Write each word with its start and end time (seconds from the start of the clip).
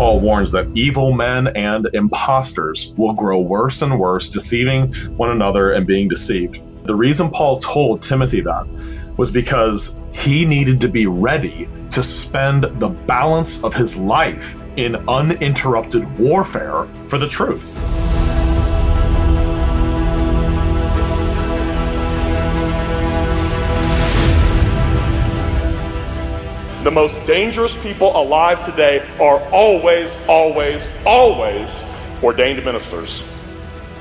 Paul 0.00 0.20
warns 0.20 0.52
that 0.52 0.66
evil 0.74 1.12
men 1.12 1.48
and 1.48 1.86
impostors 1.92 2.94
will 2.96 3.12
grow 3.12 3.38
worse 3.38 3.82
and 3.82 4.00
worse, 4.00 4.30
deceiving 4.30 4.94
one 5.18 5.28
another 5.28 5.72
and 5.72 5.86
being 5.86 6.08
deceived. 6.08 6.62
The 6.86 6.94
reason 6.94 7.28
Paul 7.28 7.58
told 7.58 8.00
Timothy 8.00 8.40
that 8.40 8.66
was 9.18 9.30
because 9.30 10.00
he 10.12 10.46
needed 10.46 10.80
to 10.80 10.88
be 10.88 11.06
ready 11.06 11.68
to 11.90 12.02
spend 12.02 12.80
the 12.80 12.88
balance 12.88 13.62
of 13.62 13.74
his 13.74 13.98
life 13.98 14.56
in 14.78 14.96
uninterrupted 15.06 16.18
warfare 16.18 16.88
for 17.08 17.18
the 17.18 17.28
truth. 17.28 17.70
The 26.82 26.90
most 26.90 27.26
dangerous 27.26 27.76
people 27.82 28.18
alive 28.18 28.64
today 28.64 29.06
are 29.20 29.38
always, 29.50 30.16
always, 30.26 30.82
always 31.04 31.82
ordained 32.22 32.64
ministers. 32.64 33.22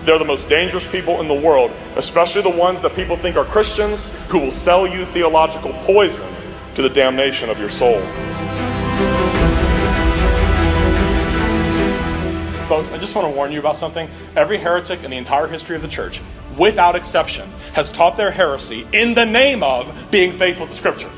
They're 0.05 0.17
the 0.17 0.23
most 0.23 0.47
dangerous 0.47 0.87
people 0.87 1.19
in 1.19 1.27
the 1.27 1.33
world, 1.33 1.71
especially 1.97 2.41
the 2.41 2.49
ones 2.49 2.81
that 2.83 2.95
people 2.95 3.17
think 3.17 3.35
are 3.35 3.43
Christians 3.43 4.07
who 4.29 4.39
will 4.39 4.53
sell 4.53 4.87
you 4.87 5.05
theological 5.07 5.73
poison 5.85 6.33
to 6.75 6.81
the 6.81 6.87
damnation 6.87 7.49
of 7.49 7.59
your 7.59 7.69
soul. 7.69 7.99
Folks, 12.69 12.87
I 12.91 12.97
just 12.97 13.13
want 13.13 13.27
to 13.27 13.35
warn 13.35 13.51
you 13.51 13.59
about 13.59 13.75
something. 13.75 14.09
Every 14.37 14.57
heretic 14.57 15.03
in 15.03 15.11
the 15.11 15.17
entire 15.17 15.47
history 15.47 15.75
of 15.75 15.81
the 15.81 15.89
church, 15.89 16.21
without 16.57 16.95
exception, 16.95 17.49
has 17.73 17.91
taught 17.91 18.15
their 18.15 18.31
heresy 18.31 18.87
in 18.93 19.15
the 19.15 19.25
name 19.25 19.63
of 19.63 20.09
being 20.11 20.37
faithful 20.37 20.65
to 20.65 20.73
Scripture. 20.73 21.11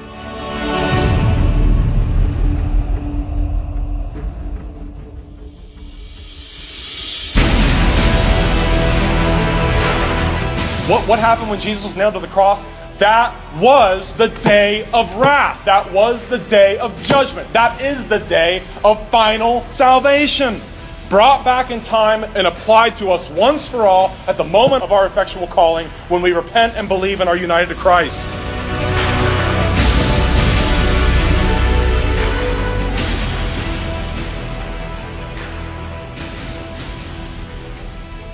What, 10.91 11.07
what 11.07 11.19
happened 11.19 11.49
when 11.49 11.61
Jesus 11.61 11.85
was 11.85 11.95
nailed 11.95 12.15
to 12.15 12.19
the 12.19 12.27
cross? 12.27 12.65
That 12.99 13.33
was 13.61 14.11
the 14.17 14.27
day 14.27 14.85
of 14.91 15.09
wrath. 15.15 15.63
That 15.63 15.93
was 15.93 16.21
the 16.25 16.37
day 16.37 16.79
of 16.79 17.01
judgment. 17.03 17.53
That 17.53 17.79
is 17.79 18.05
the 18.09 18.19
day 18.19 18.61
of 18.83 19.09
final 19.09 19.65
salvation. 19.71 20.59
Brought 21.07 21.45
back 21.45 21.71
in 21.71 21.79
time 21.79 22.25
and 22.35 22.45
applied 22.45 22.97
to 22.97 23.11
us 23.11 23.29
once 23.29 23.69
for 23.69 23.83
all 23.87 24.13
at 24.27 24.35
the 24.35 24.43
moment 24.43 24.83
of 24.83 24.91
our 24.91 25.05
effectual 25.05 25.47
calling 25.47 25.87
when 26.09 26.21
we 26.21 26.33
repent 26.33 26.73
and 26.75 26.89
believe 26.89 27.21
and 27.21 27.29
are 27.29 27.37
united 27.37 27.69
to 27.69 27.75
Christ. 27.75 28.40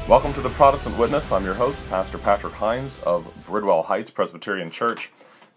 Welcome 0.08 0.34
to 0.36 0.42
the 0.42 0.50
Protestant 0.50 0.96
Witness. 0.96 1.34
I'm 1.34 1.44
your 1.44 1.56
host, 1.56 1.86
Pastor 1.90 2.18
Patrick 2.18 2.54
Hines 2.54 2.98
of 3.00 3.30
Bridwell 3.46 3.84
Heights 3.84 4.10
Presbyterian 4.10 4.72
Church. 4.72 5.10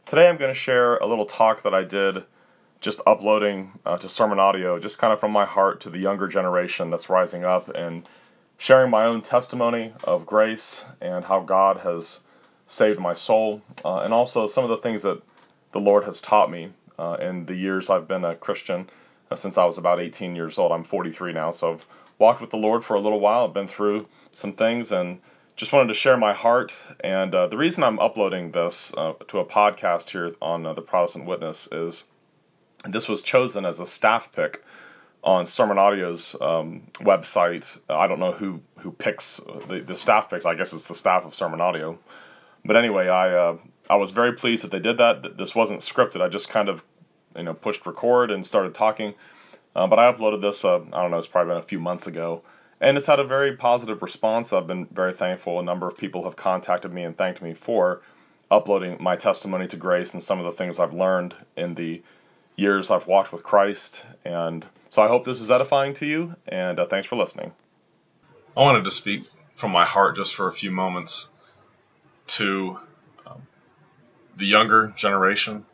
Today 0.07 0.29
I'm 0.29 0.39
going 0.39 0.53
to 0.53 0.59
share 0.59 0.97
a 0.97 1.07
little 1.07 1.25
talk 1.25 1.63
that 1.63 1.73
I 1.73 1.85
did 1.85 2.25
just 2.81 3.01
uploading 3.07 3.71
uh, 3.87 3.97
to 3.99 4.09
sermon 4.09 4.41
audio, 4.41 4.81
just 4.81 4.99
kind 4.99 5.13
of 5.13 5.21
from 5.21 5.31
my 5.31 5.45
heart 5.45 5.83
to 5.83 5.91
the 5.91 6.01
younger 6.01 6.27
generation 6.27 6.91
that's 6.91 7.09
rising 7.09 7.45
up 7.45 7.69
and 7.69 8.09
sharing 8.59 8.91
my 8.91 9.05
own 9.05 9.23
testimony 9.23 9.93
of 10.03 10.27
grace 10.27 10.85
and 11.01 11.25
how 11.25 11.39
God 11.39 11.77
has 11.77 12.19
saved 12.67 12.99
my 12.99 13.15
soul, 13.15 13.63
uh, 13.85 14.01
and 14.01 14.13
also 14.13 14.49
some 14.49 14.65
of 14.65 14.71
the 14.71 14.79
things 14.79 15.03
that 15.03 15.23
the 15.71 15.81
Lord 15.81 16.03
has 16.03 16.21
taught 16.21 16.51
me 16.51 16.73
uh, 16.99 17.19
in 17.21 17.47
the 17.47 17.55
years 17.55 17.89
I've 17.89 18.09
been 18.09 18.25
a 18.25 18.35
Christian 18.35 18.91
uh, 19.31 19.37
since 19.37 19.57
I 19.57 19.65
was 19.65 19.79
about 19.79 20.01
18 20.01 20.35
years 20.35 20.59
old. 20.59 20.73
I'm 20.73 20.83
43 20.83 21.35
now, 21.35 21.53
so 21.53 21.75
I've 21.75 21.87
walked 22.21 22.41
with 22.41 22.51
the 22.51 22.57
Lord 22.57 22.85
for 22.85 22.95
a 22.95 23.01
little 23.01 23.19
while. 23.19 23.47
I've 23.47 23.55
been 23.55 23.67
through 23.67 24.07
some 24.31 24.53
things 24.53 24.93
and 24.93 25.21
just 25.57 25.73
wanted 25.73 25.89
to 25.89 25.95
share 25.95 26.17
my 26.17 26.33
heart. 26.33 26.73
And 27.01 27.35
uh, 27.35 27.49
the 27.49 27.57
reason 27.57 27.83
I'm 27.83 27.99
uploading 27.99 28.53
this 28.53 28.93
uh, 28.97 29.15
to 29.29 29.41
a 29.41 29.45
podcast 29.45 30.11
here 30.11 30.35
on 30.41 30.65
uh, 30.67 30.75
the 30.75 30.83
Protestant 30.83 31.27
Witness 31.27 31.69
is 31.73 32.05
this 32.85 33.09
was 33.09 33.23
chosen 33.23 33.65
as 33.65 33.81
a 33.81 33.87
staff 33.87 34.33
pick 34.33 34.63
on 35.25 35.45
Sermon 35.45 35.79
Audio's 35.79 36.37
um, 36.41 36.83
website. 37.01 37.79
I 37.89 38.07
don't 38.07 38.21
know 38.21 38.33
who 38.33 38.61
who 38.79 38.91
picks 38.93 39.39
the, 39.69 39.81
the 39.81 39.97
staff 39.97 40.31
picks. 40.31 40.47
I 40.47 40.55
guess 40.55 40.73
it's 40.73 40.87
the 40.87 40.95
staff 40.95 41.25
of 41.25 41.35
Sermon 41.35 41.61
Audio. 41.61 41.99
But 42.65 42.77
anyway, 42.77 43.09
I 43.09 43.35
uh, 43.35 43.57
I 43.89 43.97
was 43.97 44.11
very 44.11 44.35
pleased 44.35 44.65
that 44.65 44.71
they 44.71 44.79
did 44.79 44.99
that. 44.99 45.37
This 45.37 45.55
wasn't 45.55 45.81
scripted. 45.81 46.23
I 46.23 46.29
just 46.29 46.49
kind 46.49 46.69
of 46.69 46.83
you 47.37 47.43
know 47.43 47.55
pushed 47.55 47.85
record 47.87 48.31
and 48.31 48.47
started 48.47 48.75
talking. 48.75 49.15
Uh, 49.75 49.87
but 49.87 49.99
I 49.99 50.13
uploaded 50.13 50.41
this, 50.41 50.65
uh, 50.65 50.81
I 50.81 51.03
don't 51.03 51.11
know, 51.11 51.19
it's 51.19 51.27
probably 51.27 51.51
been 51.51 51.63
a 51.63 51.67
few 51.67 51.79
months 51.79 52.07
ago, 52.07 52.43
and 52.81 52.97
it's 52.97 53.07
had 53.07 53.21
a 53.21 53.25
very 53.25 53.57
positive 53.57 54.03
response. 54.03 54.53
I've 54.53 54.67
been 54.67 54.87
very 54.87 55.13
thankful. 55.13 55.61
A 55.61 55.63
number 55.63 55.87
of 55.87 55.97
people 55.97 56.25
have 56.25 56.37
contacted 56.37 56.93
me 56.93 57.05
and 57.05 57.17
thanked 57.17 57.41
me 57.41 57.55
for 57.55 58.03
uploading 58.51 58.97
my 59.01 59.17
testimony 59.17 59.69
to 59.69 59.77
grace 59.77 60.13
and 60.13 60.23
some 60.23 60.41
of 60.41 60.45
the 60.45 60.53
things 60.53 60.79
I've 60.79 60.95
learned 60.95 61.35
in 61.57 61.75
the 61.75 62.03
years 62.57 62.91
I've 62.91 63.07
walked 63.07 63.33
with 63.33 63.45
Christ. 63.45 64.05
And 64.25 64.67
so 64.89 65.03
I 65.03 65.09
hope 65.09 65.25
this 65.25 65.41
is 65.41 65.51
edifying 65.51 65.95
to 65.95 66.07
you, 66.07 66.35
and 66.49 66.79
uh, 66.81 66.87
thanks 66.87 67.07
for 67.07 67.17
listening. 67.17 67.53
I 68.57 68.61
wanted 68.61 68.85
to 68.85 68.91
speak 68.91 69.27
from 69.55 69.71
my 69.71 69.85
heart 69.85 70.17
just 70.17 70.35
for 70.35 70.49
a 70.49 70.53
few 70.53 70.71
moments 70.71 71.29
to 72.27 72.79
um, 73.27 73.43
the 74.37 74.47
younger 74.47 74.89
generation 74.97 75.65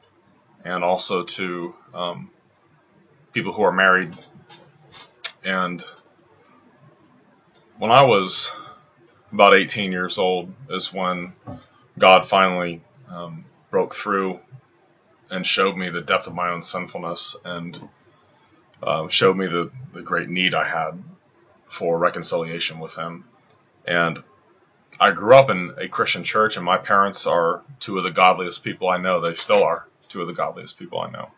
and 0.64 0.84
also 0.84 1.22
to 1.22 1.74
um, 1.94 2.30
people 3.36 3.52
who 3.52 3.64
are 3.64 3.70
married. 3.70 4.14
And 5.44 5.84
when 7.76 7.90
I 7.90 8.02
was 8.02 8.50
about 9.30 9.52
18 9.52 9.92
years 9.92 10.16
old, 10.16 10.54
is 10.70 10.90
when 10.90 11.34
God 11.98 12.26
finally 12.26 12.80
um, 13.10 13.44
broke 13.70 13.94
through 13.94 14.40
and 15.30 15.44
showed 15.44 15.76
me 15.76 15.90
the 15.90 16.00
depth 16.00 16.26
of 16.26 16.34
my 16.34 16.48
own 16.48 16.62
sinfulness 16.62 17.36
and 17.44 17.78
uh, 18.82 19.06
showed 19.08 19.36
me 19.36 19.48
the, 19.48 19.70
the 19.92 20.00
great 20.00 20.30
need 20.30 20.54
I 20.54 20.64
had 20.64 20.92
for 21.68 21.98
reconciliation 21.98 22.78
with 22.78 22.94
Him. 22.94 23.26
And 23.86 24.22
I 24.98 25.10
grew 25.10 25.34
up 25.34 25.50
in 25.50 25.74
a 25.76 25.88
Christian 25.88 26.24
church, 26.24 26.56
and 26.56 26.64
my 26.64 26.78
parents 26.78 27.26
are 27.26 27.60
two 27.80 27.98
of 27.98 28.04
the 28.04 28.10
godliest 28.10 28.64
people 28.64 28.88
I 28.88 28.96
know. 28.96 29.20
They 29.20 29.34
still 29.34 29.62
are 29.62 29.86
two 30.08 30.22
of 30.22 30.26
the 30.26 30.32
godliest 30.32 30.78
people 30.78 31.02
I 31.02 31.10
know. 31.10 31.28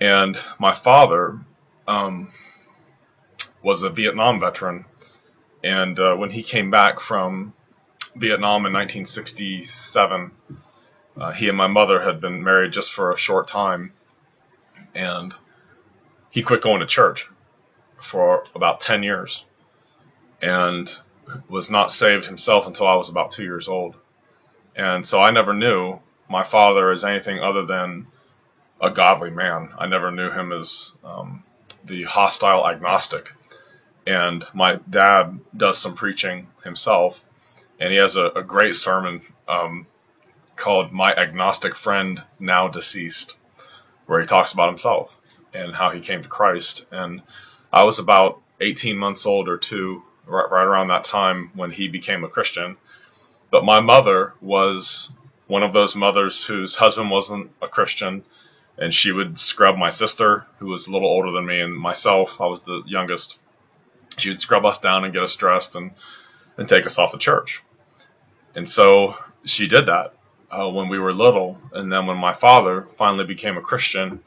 And 0.00 0.38
my 0.58 0.72
father 0.72 1.38
um, 1.86 2.30
was 3.62 3.82
a 3.82 3.90
Vietnam 3.90 4.40
veteran. 4.40 4.84
And 5.62 5.98
uh, 5.98 6.16
when 6.16 6.30
he 6.30 6.42
came 6.42 6.70
back 6.70 7.00
from 7.00 7.54
Vietnam 8.16 8.66
in 8.66 8.72
1967, 8.72 10.30
uh, 11.16 11.32
he 11.32 11.48
and 11.48 11.56
my 11.56 11.66
mother 11.66 12.00
had 12.00 12.20
been 12.20 12.42
married 12.42 12.72
just 12.72 12.92
for 12.92 13.12
a 13.12 13.18
short 13.18 13.48
time. 13.48 13.92
And 14.94 15.34
he 16.30 16.42
quit 16.42 16.60
going 16.62 16.80
to 16.80 16.86
church 16.86 17.28
for 18.00 18.44
about 18.54 18.80
10 18.80 19.02
years 19.02 19.44
and 20.42 20.94
was 21.48 21.70
not 21.70 21.90
saved 21.90 22.26
himself 22.26 22.66
until 22.66 22.86
I 22.86 22.96
was 22.96 23.08
about 23.08 23.30
two 23.30 23.44
years 23.44 23.68
old. 23.68 23.96
And 24.76 25.06
so 25.06 25.20
I 25.20 25.30
never 25.30 25.54
knew 25.54 26.00
my 26.28 26.42
father 26.42 26.90
as 26.90 27.04
anything 27.04 27.40
other 27.40 27.64
than 27.64 28.06
a 28.84 28.90
godly 28.90 29.30
man. 29.30 29.70
I 29.78 29.86
never 29.86 30.10
knew 30.10 30.30
him 30.30 30.52
as 30.52 30.92
um, 31.02 31.42
the 31.84 32.02
hostile 32.02 32.68
agnostic. 32.68 33.32
And 34.06 34.44
my 34.52 34.78
dad 34.88 35.40
does 35.56 35.78
some 35.78 35.94
preaching 35.94 36.48
himself, 36.62 37.24
and 37.80 37.90
he 37.90 37.96
has 37.96 38.16
a, 38.16 38.26
a 38.26 38.42
great 38.42 38.74
sermon 38.74 39.22
um, 39.48 39.86
called 40.54 40.92
"My 40.92 41.14
Agnostic 41.14 41.74
Friend 41.74 42.22
Now 42.38 42.68
Deceased," 42.68 43.34
where 44.04 44.20
he 44.20 44.26
talks 44.26 44.52
about 44.52 44.68
himself 44.68 45.18
and 45.54 45.74
how 45.74 45.90
he 45.90 46.00
came 46.00 46.22
to 46.22 46.28
Christ. 46.28 46.86
And 46.90 47.22
I 47.72 47.84
was 47.84 47.98
about 47.98 48.42
18 48.60 48.98
months 48.98 49.24
old 49.24 49.48
or 49.48 49.56
two, 49.56 50.02
right, 50.26 50.50
right 50.50 50.64
around 50.64 50.88
that 50.88 51.04
time 51.04 51.50
when 51.54 51.70
he 51.70 51.88
became 51.88 52.22
a 52.22 52.28
Christian. 52.28 52.76
But 53.50 53.64
my 53.64 53.80
mother 53.80 54.34
was 54.42 55.10
one 55.46 55.62
of 55.62 55.72
those 55.72 55.96
mothers 55.96 56.44
whose 56.44 56.74
husband 56.74 57.10
wasn't 57.10 57.50
a 57.62 57.68
Christian 57.68 58.24
and 58.78 58.92
she 58.92 59.12
would 59.12 59.38
scrub 59.38 59.76
my 59.76 59.88
sister, 59.88 60.46
who 60.58 60.66
was 60.66 60.86
a 60.86 60.92
little 60.92 61.08
older 61.08 61.30
than 61.30 61.46
me, 61.46 61.60
and 61.60 61.74
myself. 61.74 62.40
I 62.40 62.46
was 62.46 62.62
the 62.62 62.82
youngest. 62.86 63.38
She 64.18 64.30
would 64.30 64.40
scrub 64.40 64.64
us 64.64 64.78
down 64.78 65.04
and 65.04 65.12
get 65.12 65.22
us 65.22 65.36
dressed 65.36 65.76
and 65.76 65.92
and 66.56 66.68
take 66.68 66.86
us 66.86 66.98
off 66.98 67.12
to 67.12 67.18
church. 67.18 67.62
And 68.54 68.68
so 68.68 69.16
she 69.44 69.66
did 69.66 69.86
that 69.86 70.14
uh, 70.50 70.68
when 70.68 70.88
we 70.88 70.98
were 70.98 71.12
little, 71.12 71.60
and 71.72 71.92
then 71.92 72.06
when 72.06 72.16
my 72.16 72.32
father 72.32 72.86
finally 72.96 73.24
became 73.24 73.56
a 73.56 73.62
Christian, 73.62 74.20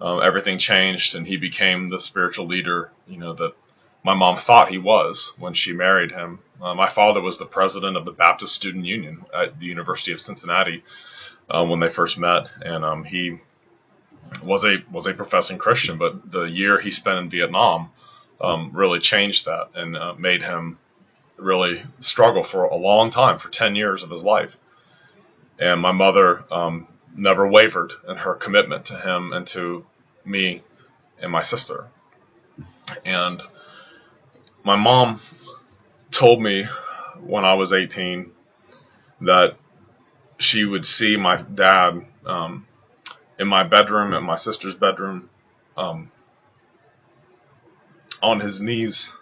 um, 0.00 0.20
everything 0.22 0.58
changed, 0.58 1.14
and 1.14 1.26
he 1.26 1.36
became 1.36 1.88
the 1.88 2.00
spiritual 2.00 2.46
leader. 2.46 2.90
You 3.06 3.18
know 3.18 3.32
that 3.34 3.54
my 4.04 4.14
mom 4.14 4.36
thought 4.38 4.68
he 4.68 4.78
was 4.78 5.32
when 5.38 5.54
she 5.54 5.72
married 5.72 6.10
him. 6.10 6.40
Uh, 6.60 6.74
my 6.74 6.88
father 6.88 7.20
was 7.20 7.38
the 7.38 7.46
president 7.46 7.96
of 7.96 8.04
the 8.04 8.12
Baptist 8.12 8.54
Student 8.54 8.84
Union 8.84 9.24
at 9.34 9.58
the 9.58 9.66
University 9.66 10.12
of 10.12 10.20
Cincinnati 10.20 10.82
uh, 11.48 11.64
when 11.64 11.80
they 11.80 11.88
first 11.88 12.18
met, 12.18 12.48
and 12.62 12.84
um, 12.84 13.04
he 13.04 13.38
was 14.42 14.64
a 14.64 14.82
was 14.90 15.06
a 15.06 15.14
professing 15.14 15.58
Christian, 15.58 15.98
but 15.98 16.30
the 16.30 16.44
year 16.44 16.80
he 16.80 16.90
spent 16.90 17.18
in 17.18 17.30
Vietnam 17.30 17.90
um, 18.40 18.70
really 18.72 18.98
changed 19.00 19.46
that 19.46 19.70
and 19.74 19.96
uh, 19.96 20.14
made 20.14 20.42
him 20.42 20.78
really 21.36 21.82
struggle 22.00 22.42
for 22.42 22.64
a 22.64 22.76
long 22.76 23.10
time, 23.10 23.38
for 23.38 23.48
ten 23.48 23.76
years 23.76 24.02
of 24.02 24.10
his 24.10 24.22
life. 24.22 24.56
And 25.58 25.80
my 25.80 25.92
mother 25.92 26.44
um, 26.50 26.88
never 27.14 27.46
wavered 27.46 27.92
in 28.08 28.16
her 28.16 28.34
commitment 28.34 28.86
to 28.86 28.96
him 28.96 29.32
and 29.32 29.46
to 29.48 29.84
me 30.24 30.62
and 31.20 31.30
my 31.30 31.42
sister. 31.42 31.86
And 33.04 33.40
my 34.64 34.76
mom 34.76 35.20
told 36.10 36.42
me 36.42 36.66
when 37.20 37.44
I 37.44 37.54
was 37.54 37.72
18 37.72 38.30
that 39.22 39.56
she 40.38 40.64
would 40.64 40.84
see 40.84 41.16
my 41.16 41.36
dad 41.36 42.04
um, 42.26 42.66
in 43.42 43.48
my 43.48 43.64
bedroom, 43.64 44.14
in 44.14 44.22
my 44.22 44.36
sister's 44.36 44.76
bedroom, 44.76 45.28
um, 45.76 46.12
on 48.22 48.38
his 48.38 48.60
knees, 48.60 49.12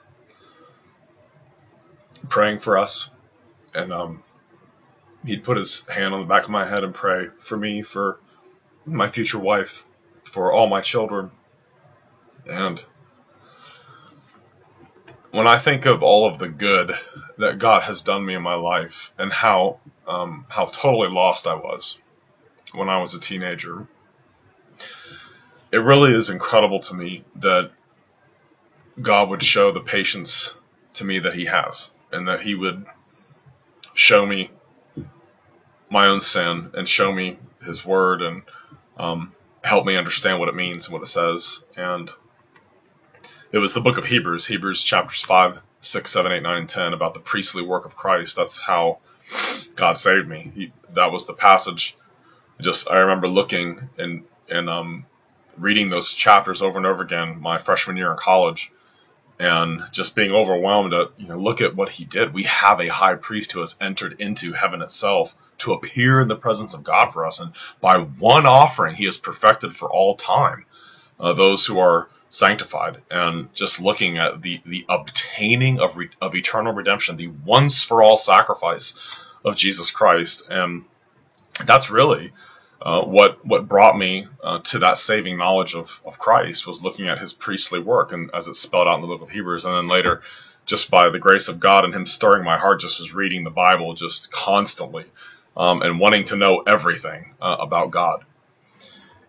praying 2.28 2.58
for 2.58 2.76
us. 2.76 3.10
And 3.74 3.94
um, 3.94 4.22
he'd 5.24 5.42
put 5.42 5.56
his 5.56 5.86
hand 5.86 6.12
on 6.12 6.20
the 6.20 6.26
back 6.26 6.44
of 6.44 6.50
my 6.50 6.66
head 6.66 6.84
and 6.84 6.94
pray 6.94 7.28
for 7.38 7.56
me, 7.56 7.80
for 7.80 8.20
my 8.84 9.08
future 9.08 9.38
wife, 9.38 9.86
for 10.24 10.52
all 10.52 10.66
my 10.66 10.82
children. 10.82 11.30
And 12.48 12.78
when 15.30 15.46
I 15.46 15.56
think 15.56 15.86
of 15.86 16.02
all 16.02 16.28
of 16.28 16.38
the 16.38 16.48
good 16.48 16.94
that 17.38 17.58
God 17.58 17.84
has 17.84 18.02
done 18.02 18.26
me 18.26 18.34
in 18.34 18.42
my 18.42 18.54
life 18.54 19.14
and 19.16 19.32
how 19.32 19.80
um, 20.06 20.44
how 20.50 20.66
totally 20.66 21.08
lost 21.08 21.46
I 21.46 21.54
was 21.54 21.98
when 22.72 22.90
I 22.90 23.00
was 23.00 23.14
a 23.14 23.20
teenager, 23.20 23.86
it 25.72 25.78
really 25.78 26.12
is 26.14 26.30
incredible 26.30 26.80
to 26.80 26.94
me 26.94 27.24
that 27.36 27.70
God 29.00 29.30
would 29.30 29.42
show 29.42 29.72
the 29.72 29.80
patience 29.80 30.54
to 30.94 31.04
me 31.04 31.20
that 31.20 31.34
He 31.34 31.46
has, 31.46 31.90
and 32.12 32.28
that 32.28 32.40
He 32.40 32.54
would 32.54 32.84
show 33.94 34.26
me 34.26 34.50
my 35.90 36.08
own 36.08 36.20
sin 36.20 36.70
and 36.74 36.88
show 36.88 37.12
me 37.12 37.38
His 37.64 37.84
Word 37.84 38.22
and 38.22 38.42
um, 38.96 39.32
help 39.62 39.86
me 39.86 39.96
understand 39.96 40.38
what 40.38 40.48
it 40.48 40.54
means 40.54 40.86
and 40.86 40.92
what 40.92 41.02
it 41.02 41.06
says. 41.06 41.60
And 41.76 42.10
it 43.52 43.58
was 43.58 43.72
the 43.72 43.80
book 43.80 43.98
of 43.98 44.04
Hebrews, 44.06 44.46
Hebrews 44.46 44.82
chapters 44.82 45.22
5, 45.22 45.60
6, 45.80 46.10
7, 46.10 46.32
8, 46.32 46.42
9, 46.42 46.56
and 46.58 46.68
10, 46.68 46.92
about 46.92 47.14
the 47.14 47.20
priestly 47.20 47.62
work 47.62 47.84
of 47.84 47.96
Christ. 47.96 48.36
That's 48.36 48.60
how 48.60 48.98
God 49.76 49.94
saved 49.94 50.28
me. 50.28 50.52
He, 50.54 50.72
that 50.94 51.12
was 51.12 51.26
the 51.26 51.34
passage. 51.34 51.96
Just 52.60 52.90
I 52.90 52.98
remember 52.98 53.26
looking 53.28 53.88
and 53.96 54.24
and 54.50 54.68
um, 54.70 55.06
reading 55.58 55.90
those 55.90 56.12
chapters 56.12 56.62
over 56.62 56.78
and 56.78 56.86
over 56.86 57.02
again 57.02 57.40
my 57.40 57.58
freshman 57.58 57.96
year 57.96 58.10
in 58.10 58.16
college, 58.16 58.72
and 59.38 59.82
just 59.92 60.14
being 60.14 60.32
overwhelmed 60.32 60.92
at 60.94 61.08
you 61.18 61.28
know 61.28 61.38
look 61.38 61.60
at 61.60 61.76
what 61.76 61.88
he 61.90 62.04
did. 62.04 62.34
We 62.34 62.44
have 62.44 62.80
a 62.80 62.88
high 62.88 63.14
priest 63.14 63.52
who 63.52 63.60
has 63.60 63.76
entered 63.80 64.20
into 64.20 64.52
heaven 64.52 64.82
itself 64.82 65.36
to 65.58 65.72
appear 65.74 66.20
in 66.20 66.28
the 66.28 66.36
presence 66.36 66.74
of 66.74 66.84
God 66.84 67.10
for 67.10 67.26
us, 67.26 67.40
and 67.40 67.52
by 67.80 67.98
one 67.98 68.46
offering 68.46 68.94
he 68.96 69.04
has 69.06 69.16
perfected 69.16 69.76
for 69.76 69.90
all 69.90 70.16
time 70.16 70.64
uh, 71.20 71.32
those 71.32 71.66
who 71.66 71.78
are 71.78 72.08
sanctified 72.30 72.98
and 73.10 73.52
just 73.54 73.80
looking 73.80 74.18
at 74.18 74.40
the 74.42 74.60
the 74.64 74.84
obtaining 74.88 75.80
of 75.80 75.96
re, 75.96 76.08
of 76.20 76.34
eternal 76.34 76.72
redemption 76.72 77.16
the 77.16 77.26
once 77.44 77.82
for 77.82 78.02
all 78.02 78.16
sacrifice 78.16 78.94
of 79.44 79.56
Jesus 79.56 79.90
Christ 79.90 80.46
and 80.48 80.84
that's 81.66 81.90
really 81.90 82.32
uh, 82.82 83.02
what 83.02 83.44
what 83.46 83.68
brought 83.68 83.98
me 83.98 84.26
uh, 84.42 84.60
to 84.60 84.80
that 84.80 84.98
saving 84.98 85.38
knowledge 85.38 85.74
of, 85.74 86.00
of 86.04 86.18
Christ 86.18 86.66
was 86.66 86.82
looking 86.82 87.08
at 87.08 87.18
his 87.18 87.32
priestly 87.32 87.80
work 87.80 88.12
and 88.12 88.30
as 88.34 88.48
it's 88.48 88.60
spelled 88.60 88.88
out 88.88 88.96
in 88.96 89.02
the 89.02 89.08
book 89.08 89.22
of 89.22 89.30
Hebrews 89.30 89.64
and 89.64 89.74
then 89.74 89.88
later 89.88 90.22
just 90.66 90.90
by 90.90 91.10
the 91.10 91.18
grace 91.18 91.48
of 91.48 91.60
God 91.60 91.84
and 91.84 91.94
him 91.94 92.06
stirring 92.06 92.44
my 92.44 92.58
heart 92.58 92.80
just 92.80 93.00
was 93.00 93.14
reading 93.14 93.44
the 93.44 93.50
Bible 93.50 93.94
just 93.94 94.32
constantly 94.32 95.04
um, 95.56 95.82
and 95.82 96.00
wanting 96.00 96.26
to 96.26 96.36
know 96.36 96.60
everything 96.66 97.34
uh, 97.42 97.56
about 97.60 97.90
God 97.90 98.18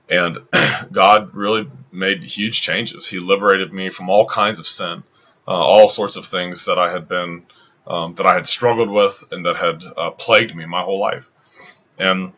and 0.09 0.39
God 0.91 1.33
really 1.33 1.69
made 1.91 2.23
huge 2.23 2.61
changes. 2.61 3.07
He 3.07 3.19
liberated 3.19 3.73
me 3.73 3.89
from 3.89 4.09
all 4.09 4.25
kinds 4.27 4.59
of 4.59 4.67
sin, 4.67 5.03
uh, 5.47 5.51
all 5.51 5.89
sorts 5.89 6.15
of 6.15 6.25
things 6.25 6.65
that 6.65 6.77
I 6.77 6.91
had 6.91 7.07
been, 7.07 7.43
um, 7.87 8.15
that 8.15 8.25
I 8.25 8.33
had 8.33 8.47
struggled 8.47 8.89
with 8.89 9.23
and 9.31 9.45
that 9.45 9.55
had 9.55 9.83
uh, 9.97 10.11
plagued 10.11 10.55
me 10.55 10.65
my 10.65 10.83
whole 10.83 10.99
life. 10.99 11.29
And 11.97 12.33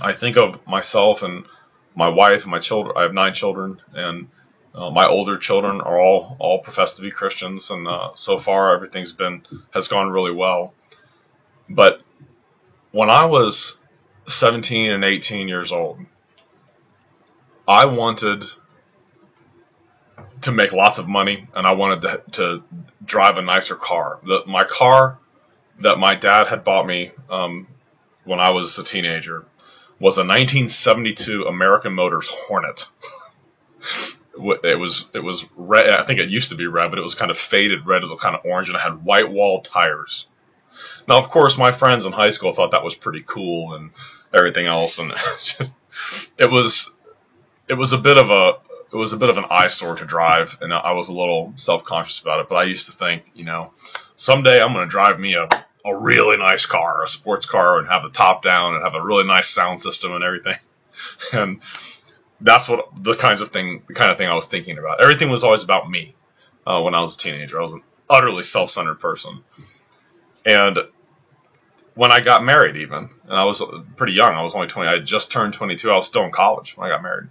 I 0.00 0.12
think 0.12 0.36
of 0.36 0.66
myself 0.66 1.22
and 1.22 1.44
my 1.94 2.08
wife 2.08 2.42
and 2.42 2.50
my 2.50 2.58
children. 2.58 2.96
I 2.96 3.02
have 3.02 3.14
nine 3.14 3.34
children, 3.34 3.80
and 3.92 4.28
uh, 4.74 4.90
my 4.90 5.06
older 5.06 5.38
children 5.38 5.80
are 5.80 5.98
all 5.98 6.36
all 6.38 6.58
profess 6.58 6.94
to 6.94 7.02
be 7.02 7.10
Christians, 7.10 7.70
and 7.70 7.88
uh, 7.88 8.10
so 8.14 8.38
far 8.38 8.74
everything's 8.74 9.12
been 9.12 9.42
has 9.72 9.88
gone 9.88 10.10
really 10.10 10.32
well. 10.32 10.74
But 11.68 12.02
when 12.92 13.10
I 13.10 13.24
was 13.26 13.78
17 14.26 14.90
and 14.90 15.04
18 15.04 15.48
years 15.48 15.72
old, 15.72 15.98
I 17.66 17.86
wanted 17.86 18.44
to 20.42 20.52
make 20.52 20.72
lots 20.72 20.98
of 20.98 21.08
money 21.08 21.48
and 21.54 21.66
I 21.66 21.72
wanted 21.72 22.02
to, 22.02 22.22
to 22.32 22.62
drive 23.04 23.36
a 23.36 23.42
nicer 23.42 23.74
car. 23.74 24.20
The, 24.24 24.44
my 24.46 24.64
car 24.64 25.18
that 25.80 25.98
my 25.98 26.14
dad 26.14 26.46
had 26.46 26.64
bought 26.64 26.86
me 26.86 27.12
um, 27.28 27.66
when 28.24 28.38
I 28.38 28.50
was 28.50 28.78
a 28.78 28.84
teenager 28.84 29.44
was 29.98 30.18
a 30.18 30.20
1972 30.20 31.44
American 31.44 31.94
Motors 31.94 32.28
Hornet. 32.28 32.88
it 34.64 34.78
was 34.78 35.08
it 35.14 35.20
was 35.20 35.46
red. 35.56 35.90
I 35.90 36.04
think 36.04 36.20
it 36.20 36.28
used 36.28 36.50
to 36.50 36.56
be 36.56 36.66
red, 36.66 36.90
but 36.90 36.98
it 36.98 37.02
was 37.02 37.14
kind 37.14 37.30
of 37.30 37.38
faded 37.38 37.86
red, 37.86 38.02
it 38.02 38.10
was 38.10 38.20
kind 38.20 38.36
of 38.36 38.44
orange, 38.44 38.68
and 38.68 38.76
it 38.76 38.82
had 38.82 39.04
white 39.04 39.30
wall 39.30 39.62
tires. 39.62 40.28
Now, 41.08 41.18
of 41.18 41.30
course, 41.30 41.56
my 41.56 41.72
friends 41.72 42.04
in 42.04 42.12
high 42.12 42.30
school 42.30 42.52
thought 42.52 42.72
that 42.72 42.84
was 42.84 42.94
pretty 42.94 43.22
cool 43.26 43.74
and 43.74 43.90
everything 44.34 44.66
else, 44.66 44.98
and 44.98 45.12
it's 45.34 45.56
just 45.56 45.76
it 46.36 46.50
was 46.50 46.92
it 47.68 47.74
was 47.74 47.92
a 47.92 47.98
bit 47.98 48.18
of 48.18 48.30
a 48.30 48.58
it 48.92 48.96
was 48.96 49.12
a 49.12 49.16
bit 49.16 49.30
of 49.30 49.38
an 49.38 49.46
eyesore 49.50 49.96
to 49.96 50.04
drive, 50.04 50.58
and 50.60 50.72
I 50.72 50.92
was 50.92 51.08
a 51.08 51.14
little 51.14 51.52
self 51.56 51.84
conscious 51.84 52.20
about 52.20 52.40
it. 52.40 52.48
But 52.48 52.56
I 52.56 52.64
used 52.64 52.90
to 52.90 52.96
think, 52.96 53.24
you 53.34 53.44
know, 53.44 53.72
someday 54.16 54.60
I'm 54.60 54.72
going 54.72 54.86
to 54.86 54.90
drive 54.90 55.18
me 55.18 55.34
a 55.34 55.48
a 55.86 55.96
really 55.96 56.36
nice 56.36 56.66
car, 56.66 57.04
a 57.04 57.08
sports 57.08 57.46
car, 57.46 57.78
and 57.78 57.88
have 57.88 58.02
the 58.02 58.10
top 58.10 58.42
down 58.42 58.74
and 58.74 58.84
have 58.84 58.94
a 58.94 59.02
really 59.02 59.24
nice 59.24 59.48
sound 59.48 59.80
system 59.80 60.12
and 60.12 60.24
everything. 60.24 60.56
And 61.32 61.60
that's 62.40 62.68
what 62.68 62.88
the 63.02 63.14
kinds 63.14 63.42
of 63.42 63.50
thing, 63.50 63.82
the 63.86 63.92
kind 63.92 64.10
of 64.10 64.16
thing 64.16 64.28
I 64.28 64.34
was 64.34 64.46
thinking 64.46 64.78
about. 64.78 65.02
Everything 65.02 65.28
was 65.28 65.44
always 65.44 65.62
about 65.62 65.90
me 65.90 66.14
uh, 66.66 66.80
when 66.80 66.94
I 66.94 67.00
was 67.00 67.16
a 67.16 67.18
teenager. 67.18 67.58
I 67.58 67.62
was 67.62 67.72
an 67.72 67.82
utterly 68.08 68.44
self-centered 68.44 68.98
person, 69.00 69.42
and 70.46 70.78
when 71.94 72.12
I 72.12 72.20
got 72.20 72.44
married, 72.44 72.76
even, 72.76 73.10
and 73.24 73.32
I 73.32 73.44
was 73.44 73.62
pretty 73.96 74.14
young. 74.14 74.34
I 74.34 74.42
was 74.42 74.54
only 74.54 74.68
20. 74.68 74.88
I 74.88 74.92
had 74.92 75.06
just 75.06 75.30
turned 75.30 75.52
22. 75.52 75.90
I 75.90 75.96
was 75.96 76.06
still 76.06 76.24
in 76.24 76.30
college 76.30 76.76
when 76.76 76.86
I 76.86 76.94
got 76.94 77.02
married 77.02 77.28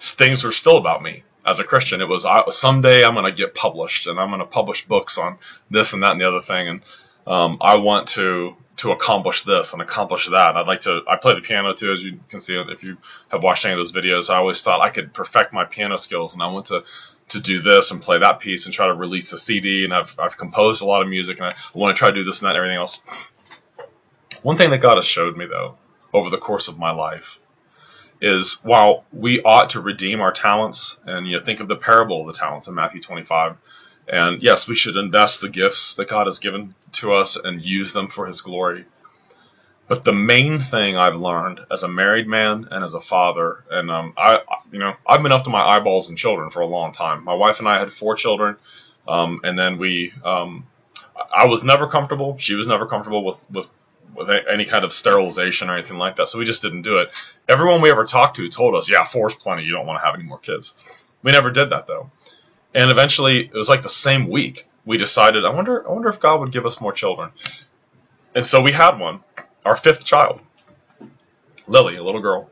things 0.00 0.44
were 0.44 0.52
still 0.52 0.76
about 0.76 1.02
me 1.02 1.22
as 1.44 1.58
a 1.58 1.64
Christian. 1.64 2.00
It 2.00 2.08
was 2.08 2.24
I, 2.24 2.42
someday 2.50 3.04
I'm 3.04 3.14
going 3.14 3.26
to 3.26 3.32
get 3.32 3.54
published 3.54 4.06
and 4.06 4.18
I'm 4.18 4.28
going 4.28 4.40
to 4.40 4.46
publish 4.46 4.86
books 4.86 5.18
on 5.18 5.38
this 5.70 5.92
and 5.92 6.02
that 6.02 6.12
and 6.12 6.20
the 6.20 6.28
other 6.28 6.40
thing. 6.40 6.68
And 6.68 6.80
um, 7.26 7.58
I 7.60 7.76
want 7.76 8.08
to 8.08 8.56
to 8.78 8.92
accomplish 8.92 9.44
this 9.44 9.72
and 9.72 9.80
accomplish 9.80 10.28
that. 10.28 10.50
And 10.50 10.58
I'd 10.58 10.66
like 10.66 10.80
to. 10.80 11.02
I 11.08 11.16
play 11.16 11.34
the 11.34 11.40
piano 11.40 11.72
too, 11.72 11.92
as 11.92 12.02
you 12.02 12.20
can 12.28 12.40
see 12.40 12.56
if 12.56 12.84
you 12.84 12.98
have 13.28 13.42
watched 13.42 13.64
any 13.64 13.72
of 13.74 13.78
those 13.78 13.92
videos. 13.92 14.30
I 14.30 14.36
always 14.36 14.62
thought 14.62 14.80
I 14.80 14.90
could 14.90 15.12
perfect 15.12 15.52
my 15.52 15.64
piano 15.64 15.96
skills, 15.96 16.34
and 16.34 16.42
I 16.42 16.48
want 16.48 16.66
to 16.66 16.84
to 17.30 17.40
do 17.40 17.60
this 17.60 17.90
and 17.90 18.00
play 18.00 18.18
that 18.18 18.38
piece 18.38 18.66
and 18.66 18.74
try 18.74 18.86
to 18.86 18.94
release 18.94 19.32
a 19.32 19.38
CD. 19.38 19.84
And 19.84 19.94
I've 19.94 20.14
I've 20.18 20.36
composed 20.36 20.82
a 20.82 20.86
lot 20.86 21.02
of 21.02 21.08
music, 21.08 21.38
and 21.38 21.48
I 21.48 21.54
want 21.74 21.96
to 21.96 21.98
try 21.98 22.10
to 22.10 22.14
do 22.14 22.24
this 22.24 22.42
and 22.42 22.46
that 22.46 22.50
and 22.50 22.58
everything 22.58 22.78
else. 22.78 23.34
One 24.42 24.56
thing 24.56 24.70
that 24.70 24.78
God 24.78 24.96
has 24.96 25.06
showed 25.06 25.36
me 25.36 25.46
though 25.46 25.76
over 26.12 26.30
the 26.30 26.38
course 26.38 26.68
of 26.68 26.78
my 26.78 26.92
life 26.92 27.38
is 28.20 28.60
while 28.62 29.04
we 29.12 29.42
ought 29.42 29.70
to 29.70 29.80
redeem 29.80 30.20
our 30.20 30.32
talents, 30.32 30.98
and 31.04 31.26
you 31.26 31.38
know, 31.38 31.44
think 31.44 31.60
of 31.60 31.68
the 31.68 31.76
parable 31.76 32.22
of 32.22 32.34
the 32.34 32.38
talents 32.38 32.66
in 32.66 32.74
Matthew 32.74 33.00
25, 33.00 33.56
and 34.08 34.42
yes, 34.42 34.68
we 34.68 34.76
should 34.76 34.96
invest 34.96 35.40
the 35.40 35.48
gifts 35.48 35.94
that 35.96 36.08
God 36.08 36.26
has 36.26 36.38
given 36.38 36.74
to 36.94 37.14
us 37.14 37.36
and 37.36 37.62
use 37.62 37.92
them 37.92 38.08
for 38.08 38.26
His 38.26 38.40
glory. 38.42 38.84
But 39.88 40.04
the 40.04 40.12
main 40.12 40.58
thing 40.60 40.96
I've 40.96 41.16
learned 41.16 41.60
as 41.70 41.84
a 41.84 41.88
married 41.88 42.26
man 42.26 42.68
and 42.70 42.84
as 42.84 42.94
a 42.94 43.00
father, 43.00 43.64
and 43.70 43.90
um, 43.90 44.14
I, 44.16 44.40
you 44.72 44.80
know, 44.80 44.94
I've 45.06 45.22
been 45.22 45.32
up 45.32 45.44
to 45.44 45.50
my 45.50 45.60
eyeballs 45.62 46.10
in 46.10 46.16
children 46.16 46.50
for 46.50 46.60
a 46.60 46.66
long 46.66 46.92
time. 46.92 47.24
My 47.24 47.34
wife 47.34 47.60
and 47.60 47.68
I 47.68 47.78
had 47.78 47.92
four 47.92 48.16
children, 48.16 48.56
um, 49.06 49.40
and 49.44 49.58
then 49.58 49.78
we, 49.78 50.12
um, 50.24 50.66
I 51.34 51.46
was 51.46 51.64
never 51.64 51.86
comfortable. 51.86 52.36
She 52.38 52.56
was 52.56 52.66
never 52.66 52.86
comfortable 52.86 53.24
with 53.24 53.44
with 53.50 53.68
with 54.14 54.30
any 54.50 54.64
kind 54.64 54.84
of 54.84 54.92
sterilization 54.92 55.70
or 55.70 55.74
anything 55.74 55.98
like 55.98 56.16
that. 56.16 56.28
So 56.28 56.38
we 56.38 56.46
just 56.46 56.62
didn't 56.62 56.82
do 56.82 56.98
it. 56.98 57.10
Everyone 57.48 57.82
we 57.82 57.90
ever 57.90 58.06
talked 58.06 58.36
to 58.36 58.48
told 58.48 58.74
us, 58.74 58.90
yeah, 58.90 59.04
four's 59.04 59.34
plenty. 59.34 59.64
You 59.64 59.72
don't 59.72 59.86
want 59.86 60.00
to 60.00 60.06
have 60.06 60.14
any 60.14 60.24
more 60.24 60.38
kids. 60.38 60.74
We 61.22 61.32
never 61.32 61.50
did 61.50 61.70
that 61.70 61.86
though. 61.86 62.10
And 62.76 62.90
eventually, 62.90 63.46
it 63.46 63.54
was 63.54 63.70
like 63.70 63.80
the 63.80 63.88
same 63.88 64.28
week 64.28 64.68
we 64.84 64.98
decided, 64.98 65.46
I 65.46 65.50
wonder, 65.50 65.88
I 65.88 65.92
wonder 65.92 66.10
if 66.10 66.20
God 66.20 66.40
would 66.40 66.52
give 66.52 66.66
us 66.66 66.78
more 66.78 66.92
children. 66.92 67.30
And 68.34 68.44
so 68.44 68.60
we 68.60 68.70
had 68.70 68.98
one, 68.98 69.20
our 69.64 69.78
fifth 69.78 70.04
child, 70.04 70.40
Lily, 71.66 71.96
a 71.96 72.04
little 72.04 72.20
girl. 72.20 72.50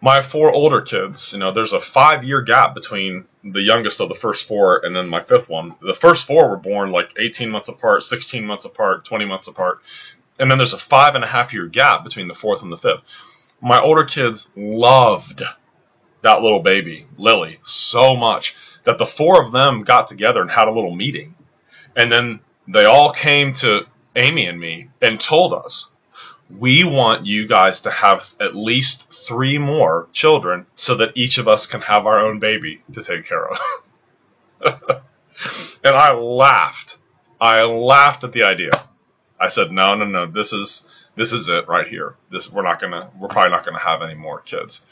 my 0.00 0.22
four 0.22 0.52
older 0.52 0.80
kids, 0.80 1.32
you 1.32 1.40
know, 1.40 1.50
there's 1.50 1.72
a 1.72 1.80
five 1.80 2.22
year 2.22 2.42
gap 2.42 2.74
between 2.74 3.24
the 3.42 3.60
youngest 3.60 4.00
of 4.00 4.08
the 4.08 4.14
first 4.14 4.46
four 4.46 4.86
and 4.86 4.94
then 4.94 5.08
my 5.08 5.20
fifth 5.20 5.48
one. 5.48 5.74
The 5.82 5.94
first 5.94 6.28
four 6.28 6.48
were 6.48 6.56
born 6.56 6.92
like 6.92 7.12
18 7.18 7.50
months 7.50 7.68
apart, 7.68 8.04
16 8.04 8.46
months 8.46 8.64
apart, 8.64 9.04
20 9.04 9.24
months 9.24 9.48
apart. 9.48 9.80
And 10.38 10.48
then 10.48 10.58
there's 10.58 10.74
a 10.74 10.78
five 10.78 11.16
and 11.16 11.24
a 11.24 11.26
half 11.26 11.52
year 11.52 11.66
gap 11.66 12.04
between 12.04 12.28
the 12.28 12.34
fourth 12.34 12.62
and 12.62 12.70
the 12.70 12.78
fifth. 12.78 13.02
My 13.60 13.80
older 13.80 14.04
kids 14.04 14.52
loved 14.54 15.42
that 16.22 16.40
little 16.40 16.60
baby, 16.60 17.06
Lily, 17.18 17.58
so 17.62 18.14
much 18.14 18.54
that 18.84 18.98
the 18.98 19.06
four 19.06 19.42
of 19.42 19.52
them 19.52 19.82
got 19.82 20.08
together 20.08 20.40
and 20.40 20.50
had 20.50 20.68
a 20.68 20.72
little 20.72 20.94
meeting. 20.94 21.34
And 21.96 22.10
then 22.10 22.40
they 22.68 22.84
all 22.84 23.12
came 23.12 23.52
to 23.54 23.86
Amy 24.16 24.46
and 24.46 24.58
me 24.58 24.90
and 25.00 25.20
told 25.20 25.52
us 25.52 25.90
we 26.58 26.84
want 26.84 27.26
you 27.26 27.46
guys 27.46 27.82
to 27.82 27.90
have 27.90 28.26
at 28.40 28.56
least 28.56 29.12
three 29.12 29.58
more 29.58 30.08
children 30.12 30.66
so 30.74 30.96
that 30.96 31.12
each 31.14 31.38
of 31.38 31.46
us 31.46 31.66
can 31.66 31.80
have 31.80 32.06
our 32.06 32.26
own 32.26 32.38
baby 32.38 32.82
to 32.92 33.02
take 33.02 33.26
care 33.26 33.48
of. 33.48 33.58
and 35.84 35.94
I 35.96 36.12
laughed. 36.12 36.98
I 37.40 37.62
laughed 37.62 38.24
at 38.24 38.32
the 38.32 38.42
idea. 38.42 38.72
I 39.38 39.48
said, 39.48 39.70
no, 39.72 39.94
no, 39.94 40.04
no, 40.04 40.26
this 40.26 40.52
is 40.52 40.86
this 41.16 41.32
is 41.32 41.48
it 41.48 41.68
right 41.68 41.86
here. 41.86 42.14
This 42.30 42.50
we're 42.50 42.62
not 42.62 42.80
gonna 42.80 43.10
we're 43.18 43.28
probably 43.28 43.50
not 43.50 43.64
gonna 43.64 43.78
have 43.78 44.02
any 44.02 44.14
more 44.14 44.40
kids. 44.40 44.82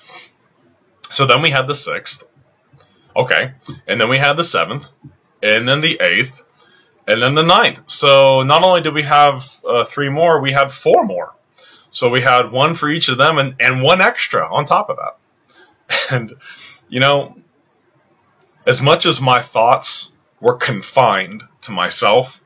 So 1.10 1.26
then 1.26 1.42
we 1.42 1.50
had 1.50 1.66
the 1.66 1.74
sixth. 1.74 2.24
Okay. 3.18 3.52
And 3.88 4.00
then 4.00 4.08
we 4.08 4.16
had 4.16 4.34
the 4.34 4.44
seventh. 4.44 4.88
And 5.42 5.68
then 5.68 5.80
the 5.80 6.00
eighth. 6.00 6.44
And 7.06 7.20
then 7.20 7.34
the 7.34 7.42
ninth. 7.42 7.82
So 7.88 8.42
not 8.42 8.62
only 8.62 8.80
did 8.80 8.94
we 8.94 9.02
have 9.02 9.60
uh, 9.68 9.84
three 9.84 10.08
more, 10.08 10.40
we 10.40 10.52
had 10.52 10.70
four 10.70 11.04
more. 11.04 11.34
So 11.90 12.10
we 12.10 12.20
had 12.20 12.52
one 12.52 12.74
for 12.74 12.88
each 12.88 13.08
of 13.08 13.18
them 13.18 13.38
and, 13.38 13.56
and 13.58 13.82
one 13.82 14.00
extra 14.00 14.46
on 14.54 14.64
top 14.64 14.88
of 14.88 14.96
that. 14.96 15.16
And, 16.10 16.34
you 16.88 17.00
know, 17.00 17.36
as 18.66 18.82
much 18.82 19.06
as 19.06 19.20
my 19.20 19.40
thoughts 19.40 20.12
were 20.40 20.54
confined 20.56 21.42
to 21.62 21.70
myself 21.70 22.40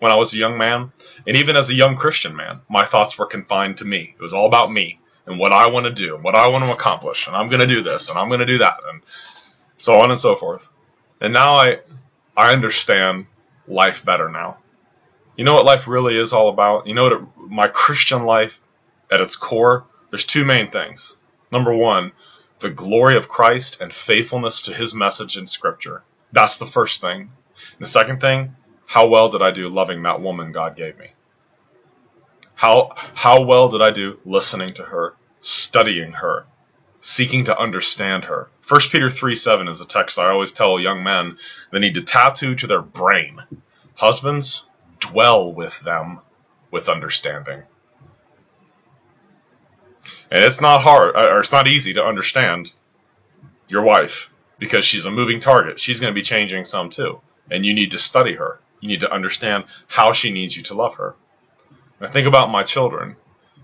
when 0.00 0.12
I 0.12 0.16
was 0.16 0.34
a 0.34 0.36
young 0.36 0.58
man, 0.58 0.92
and 1.26 1.36
even 1.36 1.56
as 1.56 1.70
a 1.70 1.74
young 1.74 1.96
Christian 1.96 2.34
man, 2.36 2.60
my 2.68 2.84
thoughts 2.84 3.18
were 3.18 3.26
confined 3.26 3.78
to 3.78 3.84
me. 3.84 4.14
It 4.18 4.22
was 4.22 4.32
all 4.32 4.46
about 4.46 4.72
me 4.72 5.00
and 5.26 5.38
what 5.38 5.52
I 5.52 5.68
want 5.68 5.86
to 5.86 5.92
do, 5.92 6.14
and 6.16 6.24
what 6.24 6.34
I 6.34 6.48
want 6.48 6.64
to 6.64 6.72
accomplish, 6.72 7.26
and 7.26 7.36
I'm 7.36 7.48
going 7.48 7.60
to 7.60 7.66
do 7.66 7.82
this 7.82 8.08
and 8.08 8.18
I'm 8.18 8.28
going 8.28 8.40
to 8.40 8.46
do 8.46 8.58
that, 8.58 8.78
and 8.90 9.02
so 9.78 10.00
on 10.00 10.10
and 10.10 10.20
so 10.20 10.36
forth. 10.36 10.68
And 11.20 11.32
now 11.32 11.56
I, 11.56 11.78
I 12.36 12.52
understand 12.52 13.26
life 13.66 14.04
better 14.04 14.28
now. 14.28 14.58
You 15.36 15.44
know 15.44 15.54
what 15.54 15.64
life 15.64 15.86
really 15.86 16.18
is 16.18 16.32
all 16.32 16.48
about? 16.48 16.86
You 16.86 16.94
know 16.94 17.04
what 17.04 17.12
it, 17.12 17.22
my 17.36 17.68
Christian 17.68 18.24
life 18.24 18.60
at 19.10 19.20
its 19.20 19.36
core, 19.36 19.86
there's 20.10 20.24
two 20.24 20.44
main 20.44 20.68
things. 20.68 21.16
Number 21.50 21.72
one, 21.72 22.12
the 22.58 22.70
glory 22.70 23.16
of 23.16 23.28
Christ 23.28 23.80
and 23.80 23.92
faithfulness 23.92 24.62
to 24.62 24.74
his 24.74 24.94
message 24.94 25.36
in 25.36 25.46
Scripture. 25.46 26.02
That's 26.32 26.58
the 26.58 26.66
first 26.66 27.00
thing. 27.00 27.20
And 27.20 27.80
the 27.80 27.86
second 27.86 28.20
thing, 28.20 28.54
how 28.86 29.06
well 29.06 29.28
did 29.28 29.42
I 29.42 29.50
do 29.50 29.68
loving 29.68 30.02
that 30.02 30.20
woman 30.20 30.52
God 30.52 30.76
gave 30.76 30.98
me? 30.98 31.12
How, 32.54 32.92
how 33.14 33.42
well 33.42 33.68
did 33.68 33.80
I 33.80 33.90
do 33.90 34.18
listening 34.24 34.74
to 34.74 34.82
her, 34.82 35.14
studying 35.40 36.12
her, 36.12 36.46
seeking 37.00 37.44
to 37.44 37.58
understand 37.58 38.24
her? 38.24 38.48
1 38.66 38.80
Peter 38.90 39.10
3 39.10 39.36
7 39.36 39.68
is 39.68 39.80
a 39.80 39.86
text 39.86 40.18
I 40.18 40.30
always 40.30 40.52
tell 40.52 40.78
young 40.78 41.02
men 41.02 41.38
they 41.70 41.78
need 41.78 41.94
to 41.94 42.02
tattoo 42.02 42.54
to 42.56 42.66
their 42.66 42.82
brain. 42.82 43.42
Husbands, 43.94 44.64
dwell 45.00 45.52
with 45.52 45.80
them 45.80 46.20
with 46.70 46.88
understanding. 46.88 47.62
And 50.30 50.44
it's 50.44 50.60
not 50.60 50.82
hard, 50.82 51.16
uh, 51.16 51.30
or 51.30 51.40
it's 51.40 51.52
not 51.52 51.68
easy 51.68 51.94
to 51.94 52.04
understand 52.04 52.72
your 53.68 53.82
wife 53.82 54.30
because 54.58 54.84
she's 54.84 55.06
a 55.06 55.10
moving 55.10 55.40
target. 55.40 55.80
She's 55.80 56.00
going 56.00 56.12
to 56.12 56.18
be 56.18 56.22
changing 56.22 56.64
some 56.64 56.90
too. 56.90 57.20
And 57.50 57.64
you 57.64 57.72
need 57.72 57.92
to 57.92 57.98
study 57.98 58.34
her. 58.34 58.60
You 58.80 58.88
need 58.88 59.00
to 59.00 59.12
understand 59.12 59.64
how 59.86 60.12
she 60.12 60.30
needs 60.30 60.56
you 60.56 60.62
to 60.64 60.74
love 60.74 60.96
her. 60.96 61.16
I 62.00 62.08
think 62.08 62.26
about 62.26 62.50
my 62.50 62.62
children. 62.62 63.16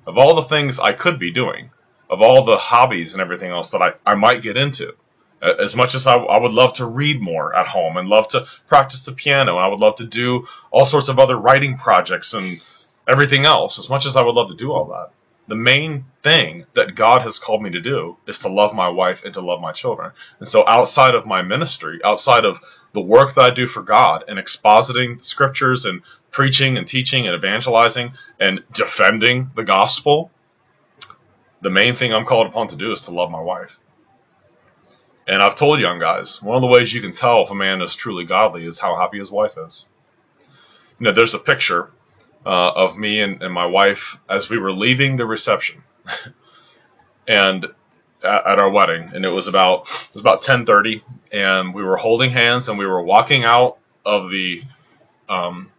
Of 0.06 0.18
all 0.18 0.34
the 0.34 0.42
things 0.42 0.78
I 0.78 0.92
could 0.92 1.18
be 1.18 1.30
doing, 1.30 1.70
of 2.10 2.22
all 2.22 2.44
the 2.44 2.56
hobbies 2.56 3.14
and 3.14 3.20
everything 3.20 3.50
else 3.50 3.70
that 3.70 3.82
I, 3.82 3.94
I 4.04 4.14
might 4.14 4.42
get 4.42 4.56
into, 4.56 4.94
as 5.42 5.74
much 5.76 5.94
as 5.94 6.06
I, 6.06 6.16
I 6.16 6.38
would 6.38 6.52
love 6.52 6.74
to 6.74 6.86
read 6.86 7.20
more 7.20 7.54
at 7.54 7.66
home 7.66 7.96
and 7.96 8.08
love 8.08 8.28
to 8.28 8.46
practice 8.66 9.02
the 9.02 9.12
piano, 9.12 9.56
and 9.56 9.64
I 9.64 9.68
would 9.68 9.80
love 9.80 9.96
to 9.96 10.06
do 10.06 10.46
all 10.70 10.86
sorts 10.86 11.08
of 11.08 11.18
other 11.18 11.36
writing 11.36 11.76
projects 11.76 12.34
and 12.34 12.60
everything 13.06 13.44
else, 13.44 13.78
as 13.78 13.90
much 13.90 14.06
as 14.06 14.16
I 14.16 14.22
would 14.22 14.34
love 14.34 14.48
to 14.48 14.54
do 14.54 14.72
all 14.72 14.86
that, 14.86 15.10
the 15.46 15.54
main 15.54 16.06
thing 16.22 16.64
that 16.74 16.94
God 16.94 17.20
has 17.20 17.38
called 17.38 17.62
me 17.62 17.70
to 17.70 17.80
do 17.80 18.16
is 18.26 18.38
to 18.40 18.48
love 18.48 18.74
my 18.74 18.88
wife 18.88 19.24
and 19.24 19.34
to 19.34 19.42
love 19.42 19.60
my 19.60 19.72
children. 19.72 20.12
And 20.38 20.48
so 20.48 20.64
outside 20.66 21.14
of 21.14 21.26
my 21.26 21.42
ministry, 21.42 22.00
outside 22.02 22.46
of 22.46 22.60
the 22.94 23.02
work 23.02 23.34
that 23.34 23.44
I 23.44 23.50
do 23.50 23.66
for 23.66 23.82
God 23.82 24.24
and 24.26 24.38
expositing 24.38 25.22
scriptures 25.22 25.84
and 25.84 26.00
preaching 26.30 26.78
and 26.78 26.86
teaching 26.88 27.26
and 27.26 27.36
evangelizing 27.36 28.12
and 28.40 28.62
defending 28.72 29.50
the 29.54 29.64
gospel, 29.64 30.30
the 31.64 31.70
main 31.70 31.94
thing 31.94 32.12
I'm 32.12 32.26
called 32.26 32.46
upon 32.46 32.68
to 32.68 32.76
do 32.76 32.92
is 32.92 33.00
to 33.02 33.10
love 33.10 33.30
my 33.30 33.40
wife. 33.40 33.80
And 35.26 35.42
I've 35.42 35.56
told 35.56 35.80
young 35.80 35.98
guys, 35.98 36.42
one 36.42 36.56
of 36.56 36.60
the 36.60 36.68
ways 36.68 36.92
you 36.92 37.00
can 37.00 37.12
tell 37.12 37.42
if 37.42 37.50
a 37.50 37.54
man 37.54 37.80
is 37.80 37.94
truly 37.94 38.24
godly 38.24 38.66
is 38.66 38.78
how 38.78 38.96
happy 38.96 39.18
his 39.18 39.30
wife 39.30 39.56
is. 39.56 39.86
You 40.98 41.06
know, 41.06 41.12
there's 41.12 41.32
a 41.32 41.38
picture 41.38 41.90
uh, 42.44 42.72
of 42.72 42.98
me 42.98 43.20
and, 43.20 43.42
and, 43.42 43.52
my 43.52 43.64
wife 43.64 44.18
as 44.28 44.50
we 44.50 44.58
were 44.58 44.72
leaving 44.72 45.16
the 45.16 45.24
reception, 45.24 45.82
and 47.26 47.64
at, 48.22 48.46
at, 48.46 48.58
our 48.58 48.70
wedding, 48.70 49.12
and 49.14 49.24
it 49.24 49.30
was 49.30 49.46
about 49.46 49.88
it 49.88 50.10
was 50.12 50.20
about 50.20 50.42
ten 50.42 50.66
thirty, 50.66 51.02
and 51.32 51.74
we 51.74 51.82
were 51.82 51.96
holding 51.96 52.30
hands 52.30 52.68
and 52.68 52.78
we 52.78 52.86
were 52.86 53.02
walking 53.02 53.44
out 53.44 53.78
of 54.04 54.30
the 54.30 54.60
um, 55.30 55.70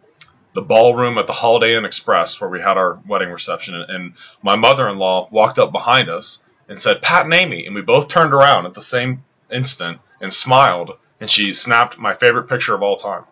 the 0.55 0.61
ballroom 0.61 1.17
at 1.17 1.27
the 1.27 1.33
Holiday 1.33 1.77
Inn 1.77 1.85
Express 1.85 2.41
where 2.41 2.49
we 2.49 2.61
had 2.61 2.77
our 2.77 2.99
wedding 3.07 3.29
reception, 3.29 3.75
and, 3.75 3.89
and 3.89 4.13
my 4.41 4.55
mother-in-law 4.55 5.27
walked 5.31 5.59
up 5.59 5.71
behind 5.71 6.09
us 6.09 6.41
and 6.67 6.79
said, 6.79 7.01
"Pat 7.01 7.25
and 7.25 7.33
Amy," 7.33 7.65
and 7.65 7.75
we 7.75 7.81
both 7.81 8.07
turned 8.07 8.33
around 8.33 8.65
at 8.65 8.73
the 8.73 8.81
same 8.81 9.23
instant 9.51 9.99
and 10.21 10.33
smiled, 10.33 10.97
and 11.19 11.29
she 11.29 11.53
snapped 11.53 11.99
my 11.99 12.13
favorite 12.13 12.49
picture 12.49 12.73
of 12.73 12.81
all 12.81 12.95
time. 12.95 13.25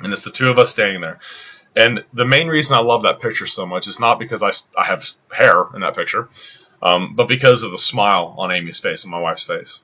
And 0.00 0.12
it's 0.12 0.24
the 0.24 0.30
two 0.30 0.50
of 0.50 0.58
us 0.58 0.70
standing 0.70 1.02
there. 1.02 1.20
And 1.76 2.04
the 2.12 2.24
main 2.24 2.48
reason 2.48 2.74
I 2.74 2.80
love 2.80 3.02
that 3.02 3.20
picture 3.20 3.46
so 3.46 3.66
much 3.66 3.86
is 3.86 4.00
not 4.00 4.18
because 4.18 4.42
I, 4.42 4.50
I 4.76 4.86
have 4.86 5.08
hair 5.30 5.66
in 5.74 5.82
that 5.82 5.94
picture, 5.94 6.28
um, 6.82 7.14
but 7.14 7.28
because 7.28 7.62
of 7.62 7.70
the 7.70 7.78
smile 7.78 8.34
on 8.38 8.50
Amy's 8.50 8.80
face 8.80 9.04
and 9.04 9.12
my 9.12 9.20
wife's 9.20 9.44
face. 9.44 9.78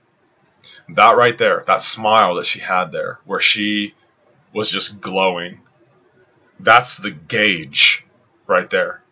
That 0.88 1.16
right 1.16 1.36
there, 1.36 1.62
that 1.66 1.82
smile 1.82 2.36
that 2.36 2.46
she 2.46 2.60
had 2.60 2.90
there, 2.90 3.20
where 3.24 3.40
she 3.40 3.94
was 4.52 4.70
just 4.70 5.00
glowing, 5.00 5.60
that's 6.60 6.96
the 6.96 7.10
gauge 7.10 8.06
right 8.46 8.68
there. 8.70 9.02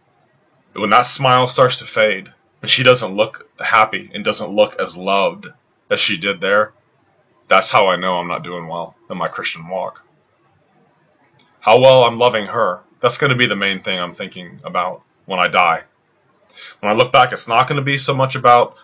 When 0.75 0.91
that 0.91 1.03
smile 1.03 1.47
starts 1.47 1.79
to 1.79 1.85
fade, 1.85 2.33
and 2.63 2.71
she 2.71 2.83
doesn't 2.83 3.15
look 3.15 3.49
happy 3.59 4.11
and 4.13 4.25
doesn't 4.25 4.51
look 4.51 4.81
as 4.81 4.97
loved 4.97 5.47
as 5.91 6.01
she 6.01 6.17
did 6.17 6.41
there, 6.41 6.73
that's 7.49 7.71
how 7.71 7.89
I 7.89 7.97
know 7.97 8.19
I'm 8.19 8.29
not 8.29 8.43
doing 8.43 8.67
well 8.67 8.97
in 9.11 9.19
my 9.19 9.29
Christian 9.29 9.69
walk 9.69 10.05
how 11.65 11.81
well 11.81 12.05
I'm 12.05 12.19
loving 12.19 12.45
her. 12.45 12.81
That's 13.01 13.17
going 13.17 13.31
to 13.31 13.39
be 13.39 13.47
the 13.47 13.57
main 13.57 13.81
thing 13.81 13.99
I'm 13.99 14.15
thinking 14.15 14.61
about 14.65 15.01
when 15.25 15.39
I 15.41 15.49
die. 15.49 15.85
When 16.81 16.93
I 16.93 16.95
look 16.95 17.11
back, 17.11 17.33
it's 17.33 17.49
not 17.49 17.67
going 17.67 17.79
to 17.79 17.83
be 17.83 17.97
so 17.97 18.15
much 18.15 18.35
about 18.35 18.77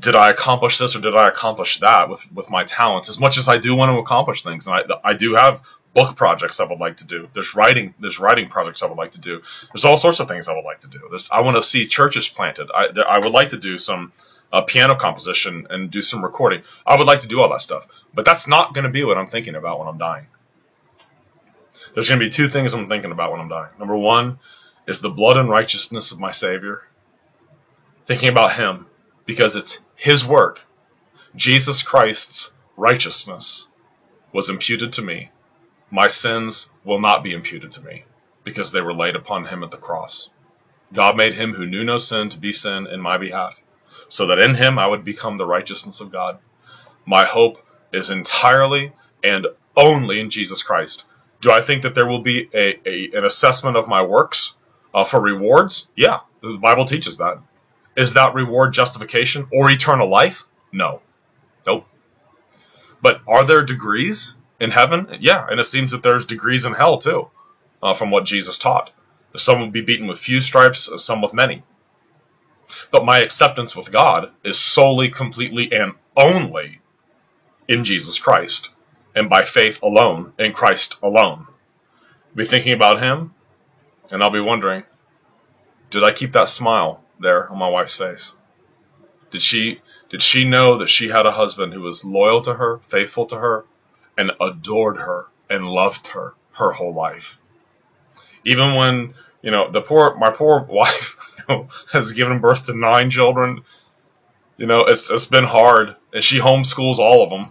did 0.00 0.16
I 0.16 0.30
accomplish 0.30 0.78
this 0.78 0.96
or 0.96 1.00
did 1.00 1.14
I 1.14 1.28
accomplish 1.28 1.78
that 1.78 2.08
with, 2.08 2.20
with 2.32 2.50
my 2.50 2.64
talents, 2.64 3.08
as 3.08 3.20
much 3.20 3.38
as 3.38 3.46
I 3.46 3.58
do 3.58 3.76
want 3.76 3.90
to 3.90 3.98
accomplish 3.98 4.42
things. 4.42 4.66
And 4.66 4.74
I, 4.74 5.10
I 5.10 5.14
do 5.14 5.36
have 5.36 5.62
book 5.98 6.16
projects 6.16 6.60
I 6.60 6.64
would 6.64 6.78
like 6.78 6.98
to 6.98 7.06
do. 7.06 7.28
There's 7.32 7.54
writing, 7.54 7.94
there's 7.98 8.18
writing 8.18 8.48
projects 8.48 8.82
I 8.82 8.86
would 8.86 8.98
like 8.98 9.12
to 9.12 9.20
do. 9.20 9.42
There's 9.72 9.84
all 9.84 9.96
sorts 9.96 10.20
of 10.20 10.28
things 10.28 10.48
I 10.48 10.54
would 10.54 10.64
like 10.64 10.80
to 10.80 10.88
do. 10.88 11.00
There's, 11.10 11.28
I 11.30 11.40
want 11.40 11.56
to 11.56 11.62
see 11.62 11.86
churches 11.86 12.28
planted. 12.28 12.70
I, 12.74 12.88
I 13.08 13.18
would 13.18 13.32
like 13.32 13.50
to 13.50 13.58
do 13.58 13.78
some 13.78 14.12
uh, 14.52 14.62
piano 14.62 14.94
composition 14.94 15.66
and 15.70 15.90
do 15.90 16.02
some 16.02 16.22
recording. 16.22 16.62
I 16.86 16.96
would 16.96 17.06
like 17.06 17.20
to 17.20 17.28
do 17.28 17.40
all 17.40 17.50
that 17.50 17.62
stuff. 17.62 17.86
But 18.14 18.24
that's 18.24 18.46
not 18.48 18.74
going 18.74 18.84
to 18.84 18.90
be 18.90 19.04
what 19.04 19.18
I'm 19.18 19.28
thinking 19.28 19.54
about 19.54 19.78
when 19.78 19.88
I'm 19.88 19.98
dying 19.98 20.26
there's 21.94 22.08
going 22.08 22.20
to 22.20 22.26
be 22.26 22.30
two 22.30 22.48
things 22.48 22.72
I'm 22.72 22.88
thinking 22.88 23.12
about 23.12 23.32
when 23.32 23.40
I'm 23.40 23.48
dying. 23.48 23.72
Number 23.78 23.96
one 23.96 24.38
is 24.86 25.00
the 25.00 25.10
blood 25.10 25.36
and 25.36 25.48
righteousness 25.48 26.12
of 26.12 26.20
my 26.20 26.30
Savior. 26.30 26.82
Thinking 28.06 28.28
about 28.28 28.54
Him 28.54 28.86
because 29.26 29.56
it's 29.56 29.80
His 29.94 30.24
work. 30.24 30.64
Jesus 31.34 31.82
Christ's 31.82 32.52
righteousness 32.76 33.68
was 34.32 34.48
imputed 34.48 34.92
to 34.94 35.02
me. 35.02 35.30
My 35.90 36.08
sins 36.08 36.70
will 36.84 37.00
not 37.00 37.22
be 37.22 37.32
imputed 37.32 37.72
to 37.72 37.80
me 37.82 38.04
because 38.44 38.72
they 38.72 38.80
were 38.82 38.94
laid 38.94 39.16
upon 39.16 39.46
Him 39.46 39.62
at 39.62 39.70
the 39.70 39.76
cross. 39.78 40.30
God 40.92 41.16
made 41.16 41.34
Him 41.34 41.54
who 41.54 41.66
knew 41.66 41.84
no 41.84 41.98
sin 41.98 42.28
to 42.30 42.38
be 42.38 42.52
sin 42.52 42.86
in 42.86 43.00
my 43.00 43.18
behalf, 43.18 43.62
so 44.08 44.26
that 44.26 44.38
in 44.38 44.54
Him 44.54 44.78
I 44.78 44.86
would 44.86 45.04
become 45.04 45.36
the 45.36 45.46
righteousness 45.46 46.00
of 46.00 46.12
God. 46.12 46.38
My 47.06 47.24
hope 47.24 47.58
is 47.92 48.10
entirely 48.10 48.92
and 49.24 49.46
only 49.76 50.20
in 50.20 50.30
Jesus 50.30 50.62
Christ. 50.62 51.04
Do 51.40 51.50
I 51.52 51.62
think 51.62 51.82
that 51.82 51.94
there 51.94 52.06
will 52.06 52.20
be 52.22 52.50
a, 52.52 52.78
a 52.86 53.10
an 53.16 53.24
assessment 53.24 53.76
of 53.76 53.88
my 53.88 54.02
works 54.02 54.56
uh, 54.94 55.04
for 55.04 55.20
rewards? 55.20 55.88
Yeah, 55.96 56.20
the 56.42 56.58
Bible 56.58 56.84
teaches 56.84 57.18
that. 57.18 57.38
Is 57.96 58.14
that 58.14 58.34
reward 58.34 58.72
justification 58.72 59.46
or 59.52 59.70
eternal 59.70 60.08
life? 60.08 60.44
No. 60.72 61.00
Nope. 61.66 61.86
But 63.00 63.22
are 63.26 63.44
there 63.44 63.64
degrees 63.64 64.34
in 64.60 64.70
heaven? 64.70 65.18
Yeah, 65.20 65.46
and 65.48 65.60
it 65.60 65.64
seems 65.64 65.92
that 65.92 66.02
there's 66.02 66.26
degrees 66.26 66.64
in 66.64 66.72
hell 66.72 66.98
too, 66.98 67.28
uh, 67.82 67.94
from 67.94 68.10
what 68.10 68.24
Jesus 68.24 68.58
taught. 68.58 68.90
Some 69.36 69.60
will 69.60 69.70
be 69.70 69.82
beaten 69.82 70.06
with 70.06 70.18
few 70.18 70.40
stripes, 70.40 70.88
some 70.96 71.22
with 71.22 71.34
many. 71.34 71.62
But 72.90 73.04
my 73.04 73.20
acceptance 73.20 73.74
with 73.76 73.92
God 73.92 74.30
is 74.44 74.58
solely, 74.58 75.10
completely, 75.10 75.70
and 75.72 75.92
only 76.16 76.80
in 77.66 77.84
Jesus 77.84 78.18
Christ, 78.18 78.70
and 79.14 79.28
by 79.28 79.42
faith 79.42 79.82
alone, 79.82 80.32
in 80.38 80.52
Christ 80.52 80.96
alone. 81.02 81.46
Be 82.34 82.44
thinking 82.44 82.72
about 82.72 83.00
Him, 83.00 83.34
and 84.10 84.22
I'll 84.22 84.30
be 84.30 84.40
wondering, 84.40 84.84
did 85.90 86.04
I 86.04 86.12
keep 86.12 86.32
that 86.32 86.48
smile 86.48 87.02
there 87.18 87.50
on 87.50 87.58
my 87.58 87.68
wife's 87.68 87.96
face? 87.96 88.34
Did 89.30 89.42
she 89.42 89.80
did 90.08 90.22
she 90.22 90.44
know 90.44 90.78
that 90.78 90.88
she 90.88 91.08
had 91.08 91.26
a 91.26 91.32
husband 91.32 91.74
who 91.74 91.82
was 91.82 92.04
loyal 92.04 92.40
to 92.42 92.54
her, 92.54 92.78
faithful 92.78 93.26
to 93.26 93.36
her, 93.36 93.64
and 94.18 94.32
adored 94.40 94.98
her 94.98 95.28
and 95.48 95.66
loved 95.66 96.08
her 96.08 96.34
her 96.52 96.72
whole 96.72 96.92
life? 96.92 97.38
Even 98.44 98.74
when 98.74 99.14
you 99.40 99.50
know 99.50 99.70
the 99.70 99.80
poor 99.80 100.16
my 100.16 100.30
poor 100.30 100.60
wife 100.68 101.16
you 101.38 101.44
know, 101.48 101.68
has 101.92 102.12
given 102.12 102.40
birth 102.40 102.66
to 102.66 102.76
nine 102.76 103.08
children. 103.08 103.62
You 104.58 104.66
know 104.66 104.84
it's 104.84 105.08
it's 105.08 105.26
been 105.26 105.44
hard, 105.44 105.96
and 106.12 106.22
she 106.22 106.40
homeschools 106.40 106.98
all 106.98 107.22
of 107.22 107.30
them, 107.30 107.46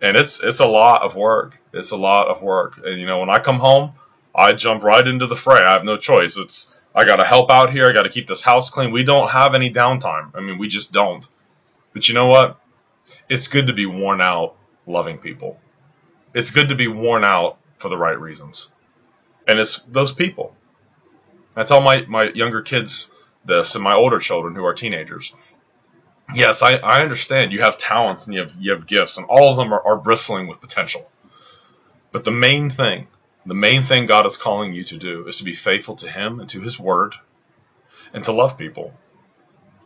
and 0.00 0.16
it's 0.16 0.42
it's 0.42 0.60
a 0.60 0.66
lot 0.66 1.02
of 1.02 1.14
work. 1.14 1.58
It's 1.72 1.90
a 1.90 1.96
lot 1.96 2.28
of 2.28 2.42
work, 2.42 2.80
and 2.82 2.98
you 2.98 3.06
know 3.06 3.20
when 3.20 3.30
I 3.30 3.38
come 3.38 3.58
home, 3.58 3.92
I 4.34 4.54
jump 4.54 4.82
right 4.82 5.06
into 5.06 5.26
the 5.26 5.36
fray. 5.36 5.60
I 5.60 5.74
have 5.74 5.84
no 5.84 5.98
choice. 5.98 6.38
It's 6.38 6.74
I 6.94 7.04
got 7.04 7.16
to 7.16 7.24
help 7.24 7.50
out 7.50 7.72
here. 7.72 7.86
I 7.86 7.92
got 7.92 8.04
to 8.04 8.08
keep 8.08 8.26
this 8.26 8.40
house 8.40 8.70
clean. 8.70 8.90
We 8.90 9.04
don't 9.04 9.30
have 9.30 9.54
any 9.54 9.70
downtime. 9.70 10.30
I 10.34 10.40
mean, 10.40 10.58
we 10.58 10.68
just 10.68 10.92
don't. 10.92 11.26
But 11.92 12.08
you 12.08 12.14
know 12.14 12.26
what? 12.26 12.60
It's 13.28 13.48
good 13.48 13.66
to 13.66 13.72
be 13.72 13.86
worn 13.86 14.20
out 14.20 14.56
loving 14.86 15.18
people. 15.18 15.60
It's 16.34 16.50
good 16.50 16.68
to 16.70 16.74
be 16.74 16.88
worn 16.88 17.24
out 17.24 17.58
for 17.78 17.88
the 17.88 17.96
right 17.96 18.18
reasons. 18.18 18.70
And 19.48 19.58
it's 19.60 19.80
those 19.82 20.12
people. 20.12 20.56
I 21.56 21.64
tell 21.64 21.80
my, 21.80 22.04
my 22.06 22.24
younger 22.30 22.62
kids 22.62 23.10
this 23.44 23.74
and 23.74 23.84
my 23.84 23.94
older 23.94 24.18
children 24.18 24.54
who 24.54 24.64
are 24.64 24.74
teenagers. 24.74 25.58
Yes, 26.34 26.62
I, 26.62 26.74
I 26.76 27.02
understand 27.02 27.52
you 27.52 27.60
have 27.62 27.78
talents 27.78 28.26
and 28.26 28.34
you 28.34 28.40
have, 28.42 28.56
you 28.58 28.72
have 28.72 28.86
gifts, 28.86 29.18
and 29.18 29.26
all 29.26 29.50
of 29.50 29.56
them 29.56 29.72
are, 29.72 29.86
are 29.86 29.98
bristling 29.98 30.48
with 30.48 30.60
potential. 30.60 31.08
But 32.12 32.24
the 32.24 32.30
main 32.30 32.70
thing 32.70 33.08
the 33.46 33.54
main 33.54 33.82
thing 33.82 34.06
God 34.06 34.24
is 34.24 34.38
calling 34.38 34.72
you 34.72 34.84
to 34.84 34.96
do 34.96 35.26
is 35.28 35.36
to 35.38 35.44
be 35.44 35.54
faithful 35.54 35.96
to 35.96 36.10
Him 36.10 36.40
and 36.40 36.48
to 36.50 36.62
His 36.62 36.80
Word 36.80 37.14
and 38.14 38.24
to 38.24 38.32
love 38.32 38.56
people. 38.56 38.94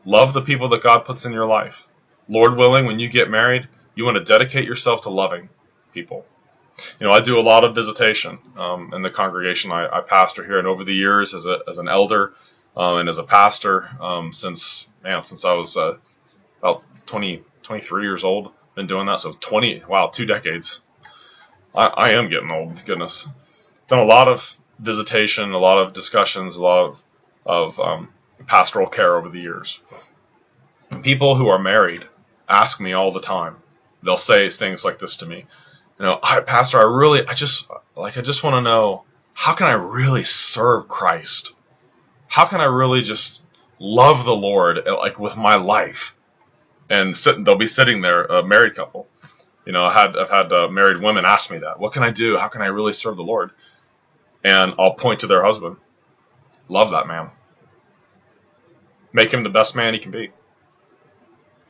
Love 0.05 0.33
the 0.33 0.43
people 0.43 0.69
that 0.71 0.83
God 0.83 1.01
puts 1.01 1.25
in 1.25 1.33
your 1.33 1.47
life. 1.47 1.89
Lord 2.29 2.57
willing, 2.57 2.87
when 2.87 3.01
you 3.01 3.09
get 3.09 3.31
married, 3.31 3.67
you 3.97 4.05
want 4.05 4.17
to 4.17 4.25
dedicate 4.25 4.65
yourself 4.65 5.03
to 5.03 5.11
loving 5.11 5.49
people. 5.93 6.25
You 7.01 7.07
know, 7.07 7.13
I 7.13 7.21
do 7.21 7.39
a 7.39 7.43
lot 7.43 7.65
of 7.65 7.75
visitation 7.75 8.39
um, 8.57 8.93
in 8.95 9.03
the 9.03 9.11
congregation 9.11 9.73
I, 9.73 9.89
I, 9.89 10.01
pastor 10.01 10.45
here, 10.45 10.59
and 10.59 10.67
over 10.67 10.85
the 10.85 10.95
years, 10.95 11.35
as, 11.35 11.47
a, 11.47 11.59
as 11.69 11.79
an 11.79 11.89
elder 11.89 12.35
um, 12.77 12.99
and 12.99 13.09
as 13.09 13.19
a 13.19 13.25
pastor, 13.25 13.89
um, 14.01 14.33
since 14.33 14.89
man, 15.03 15.23
since 15.23 15.45
I 15.45 15.53
was 15.55 15.77
uh, 15.77 15.97
about 16.61 16.85
20, 17.07 17.43
23 17.63 18.03
years 18.03 18.25
old, 18.25 18.53
been 18.75 18.87
doing 18.87 19.07
that. 19.07 19.21
So 19.21 19.33
20, 19.33 19.83
wow, 19.89 20.09
two 20.09 20.27
decades. 20.27 20.81
I, 21.75 21.87
I 21.87 22.11
am 22.13 22.29
getting 22.29 22.53
old. 22.53 22.85
Goodness, 22.85 23.29
done 23.89 23.99
a 23.99 24.05
lot 24.05 24.29
of 24.29 24.57
visitation, 24.79 25.53
a 25.53 25.59
lot 25.59 25.79
of 25.79 25.93
discussions, 25.93 26.57
a 26.57 26.63
lot 26.63 26.87
of 26.87 27.05
of 27.49 27.81
um, 27.81 28.11
pastoral 28.47 28.87
care 28.87 29.17
over 29.17 29.31
the 29.31 29.41
years. 29.41 29.81
People 31.03 31.35
who 31.35 31.49
are 31.49 31.59
married 31.59 32.07
ask 32.49 32.81
me 32.81 32.93
all 32.93 33.11
the 33.11 33.21
time. 33.21 33.57
They'll 34.03 34.19
say 34.19 34.49
things 34.51 34.85
like 34.85 34.99
this 34.99 35.17
to 35.19 35.27
me. 35.27 35.47
You 35.99 36.05
know, 36.05 36.19
I, 36.23 36.41
Pastor, 36.41 36.79
I 36.79 36.85
really, 36.85 37.27
I 37.27 37.35
just 37.35 37.69
like, 37.97 38.17
I 38.19 38.23
just 38.23 38.43
want 38.43 38.55
to 38.55 38.61
know 38.61 39.05
how 39.35 39.55
can 39.55 39.67
I 39.67 39.73
really 39.73 40.25
serve 40.25 40.89
Christ? 40.89 41.53
How 42.29 42.45
can 42.45 42.61
I 42.61 42.65
really 42.65 43.03
just 43.03 43.43
love 43.79 44.25
the 44.25 44.35
Lord 44.35 44.81
like 44.87 45.19
with 45.19 45.37
my 45.37 45.57
life? 45.57 46.15
And 46.91 47.17
sit, 47.17 47.45
they'll 47.45 47.57
be 47.57 47.67
sitting 47.67 48.01
there, 48.01 48.25
a 48.25 48.43
married 48.43 48.75
couple, 48.75 49.09
you 49.69 49.73
know, 49.73 49.85
I 49.85 49.93
had 49.93 50.17
I've 50.17 50.31
had 50.31 50.51
uh, 50.51 50.69
married 50.69 51.03
women 51.03 51.27
ask 51.27 51.51
me 51.51 51.59
that. 51.59 51.79
What 51.79 51.93
can 51.93 52.03
I 52.03 52.11
do? 52.11 52.39
How 52.39 52.49
can 52.49 52.63
I 52.63 52.69
really 52.69 52.95
serve 52.95 53.17
the 53.17 53.23
Lord? 53.23 53.51
And 54.43 54.73
I'll 54.79 54.95
point 54.95 55.21
to 55.21 55.27
their 55.27 55.45
husband. 55.45 55.77
Love 56.71 56.93
that 56.93 57.07
man. 57.07 57.29
Make 59.13 59.31
him 59.31 59.43
the 59.43 59.51
best 59.51 59.77
man 59.77 59.93
he 59.93 60.01
can 60.01 60.11
be. 60.11 60.31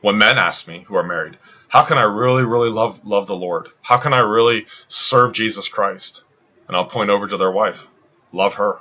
When 0.01 0.17
men 0.17 0.37
ask 0.37 0.67
me 0.67 0.85
who 0.87 0.95
are 0.95 1.03
married, 1.03 1.37
how 1.67 1.83
can 1.83 1.97
I 1.97 2.03
really, 2.03 2.43
really 2.43 2.69
love 2.69 3.05
love 3.05 3.27
the 3.27 3.35
Lord? 3.35 3.69
How 3.81 3.97
can 3.97 4.13
I 4.13 4.19
really 4.19 4.65
serve 4.87 5.33
Jesus 5.33 5.67
Christ? 5.67 6.23
And 6.67 6.75
I'll 6.75 6.85
point 6.85 7.09
over 7.09 7.27
to 7.27 7.37
their 7.37 7.51
wife. 7.51 7.87
Love 8.31 8.55
her, 8.55 8.79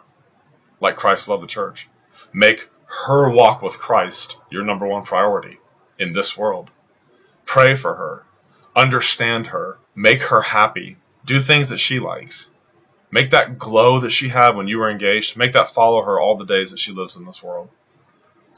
like 0.81 0.97
Christ 0.97 1.29
loved 1.29 1.43
the 1.43 1.49
church. 1.49 1.89
Make 2.33 2.69
her 2.87 3.31
walk 3.31 3.63
with 3.63 3.79
Christ 3.79 4.37
your 4.51 4.65
number 4.65 4.87
one 4.87 5.05
priority 5.05 5.59
in 5.99 6.13
this 6.13 6.37
world. 6.37 6.71
Pray 7.47 7.77
for 7.77 7.95
her 7.95 8.25
understand 8.79 9.49
her, 9.49 9.77
make 9.95 10.23
her 10.23 10.41
happy, 10.41 10.97
do 11.25 11.41
things 11.41 11.69
that 11.71 11.79
she 11.79 11.99
likes. 11.99 12.51
Make 13.11 13.31
that 13.31 13.59
glow 13.59 14.01
that 14.01 14.11
she 14.11 14.29
had 14.29 14.55
when 14.55 14.69
you 14.69 14.79
were 14.79 14.91
engaged, 14.91 15.37
make 15.37 15.55
that 15.55 15.71
follow 15.71 16.03
her 16.03 16.21
all 16.21 16.37
the 16.37 16.45
days 16.45 16.71
that 16.71 16.79
she 16.79 16.93
lives 16.93 17.17
in 17.17 17.27
this 17.27 17.43
world. 17.43 17.71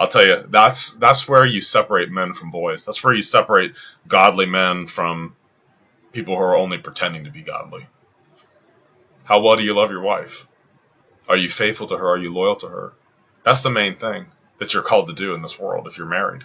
I'll 0.00 0.08
tell 0.08 0.26
you, 0.26 0.44
that's 0.48 0.92
that's 0.92 1.28
where 1.28 1.44
you 1.44 1.60
separate 1.60 2.10
men 2.10 2.32
from 2.32 2.50
boys. 2.50 2.86
That's 2.86 3.04
where 3.04 3.12
you 3.12 3.20
separate 3.20 3.74
godly 4.08 4.46
men 4.46 4.86
from 4.86 5.36
people 6.12 6.36
who 6.36 6.42
are 6.42 6.56
only 6.56 6.78
pretending 6.78 7.24
to 7.24 7.30
be 7.30 7.42
godly. 7.42 7.86
How 9.24 9.40
well 9.40 9.58
do 9.58 9.62
you 9.62 9.76
love 9.76 9.90
your 9.90 10.00
wife? 10.00 10.46
Are 11.28 11.36
you 11.36 11.50
faithful 11.50 11.86
to 11.88 11.98
her? 11.98 12.08
Are 12.08 12.18
you 12.18 12.32
loyal 12.32 12.56
to 12.56 12.68
her? 12.68 12.94
That's 13.42 13.60
the 13.60 13.70
main 13.70 13.94
thing 13.94 14.24
that 14.56 14.72
you're 14.72 14.82
called 14.82 15.08
to 15.08 15.14
do 15.14 15.34
in 15.34 15.42
this 15.42 15.58
world 15.58 15.86
if 15.86 15.98
you're 15.98 16.06
married. 16.06 16.44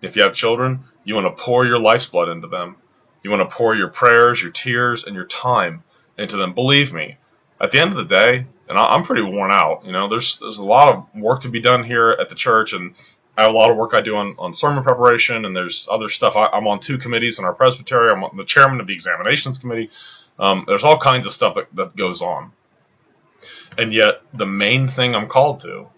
If 0.00 0.16
you 0.16 0.22
have 0.22 0.32
children, 0.34 0.84
you 1.04 1.14
want 1.14 1.26
to 1.26 1.42
pour 1.42 1.66
your 1.66 1.78
life's 1.78 2.06
blood 2.06 2.30
into 2.30 2.48
them. 2.48 2.76
You 3.22 3.30
want 3.30 3.48
to 3.48 3.54
pour 3.54 3.74
your 3.74 3.88
prayers, 3.88 4.40
your 4.40 4.50
tears, 4.50 5.04
and 5.04 5.14
your 5.14 5.26
time 5.26 5.84
into 6.16 6.38
them. 6.38 6.54
Believe 6.54 6.94
me, 6.94 7.18
at 7.64 7.70
the 7.70 7.80
end 7.80 7.90
of 7.92 7.96
the 7.96 8.04
day, 8.04 8.44
and 8.68 8.78
I'm 8.78 9.04
pretty 9.04 9.22
worn 9.22 9.50
out. 9.50 9.86
You 9.86 9.92
know, 9.92 10.06
there's 10.06 10.38
there's 10.38 10.58
a 10.58 10.64
lot 10.64 10.94
of 10.94 11.06
work 11.14 11.40
to 11.40 11.48
be 11.48 11.60
done 11.60 11.82
here 11.82 12.10
at 12.10 12.28
the 12.28 12.34
church, 12.34 12.74
and 12.74 12.94
I 13.38 13.42
have 13.44 13.52
a 13.52 13.56
lot 13.56 13.70
of 13.70 13.78
work 13.78 13.94
I 13.94 14.02
do 14.02 14.16
on, 14.16 14.34
on 14.38 14.52
sermon 14.52 14.84
preparation, 14.84 15.46
and 15.46 15.56
there's 15.56 15.88
other 15.90 16.10
stuff. 16.10 16.36
I, 16.36 16.50
am 16.52 16.66
on 16.66 16.78
two 16.78 16.98
committees 16.98 17.38
in 17.38 17.46
our 17.46 17.54
presbytery. 17.54 18.10
I'm 18.10 18.36
the 18.36 18.44
chairman 18.44 18.80
of 18.80 18.86
the 18.86 18.92
examinations 18.92 19.56
committee. 19.56 19.90
Um, 20.38 20.64
there's 20.66 20.84
all 20.84 20.98
kinds 20.98 21.24
of 21.24 21.32
stuff 21.32 21.54
that, 21.54 21.74
that 21.74 21.96
goes 21.96 22.20
on. 22.20 22.52
And 23.78 23.94
yet, 23.94 24.20
the 24.34 24.46
main 24.46 24.88
thing 24.88 25.14
I'm 25.14 25.28
called 25.28 25.60
to 25.60 25.88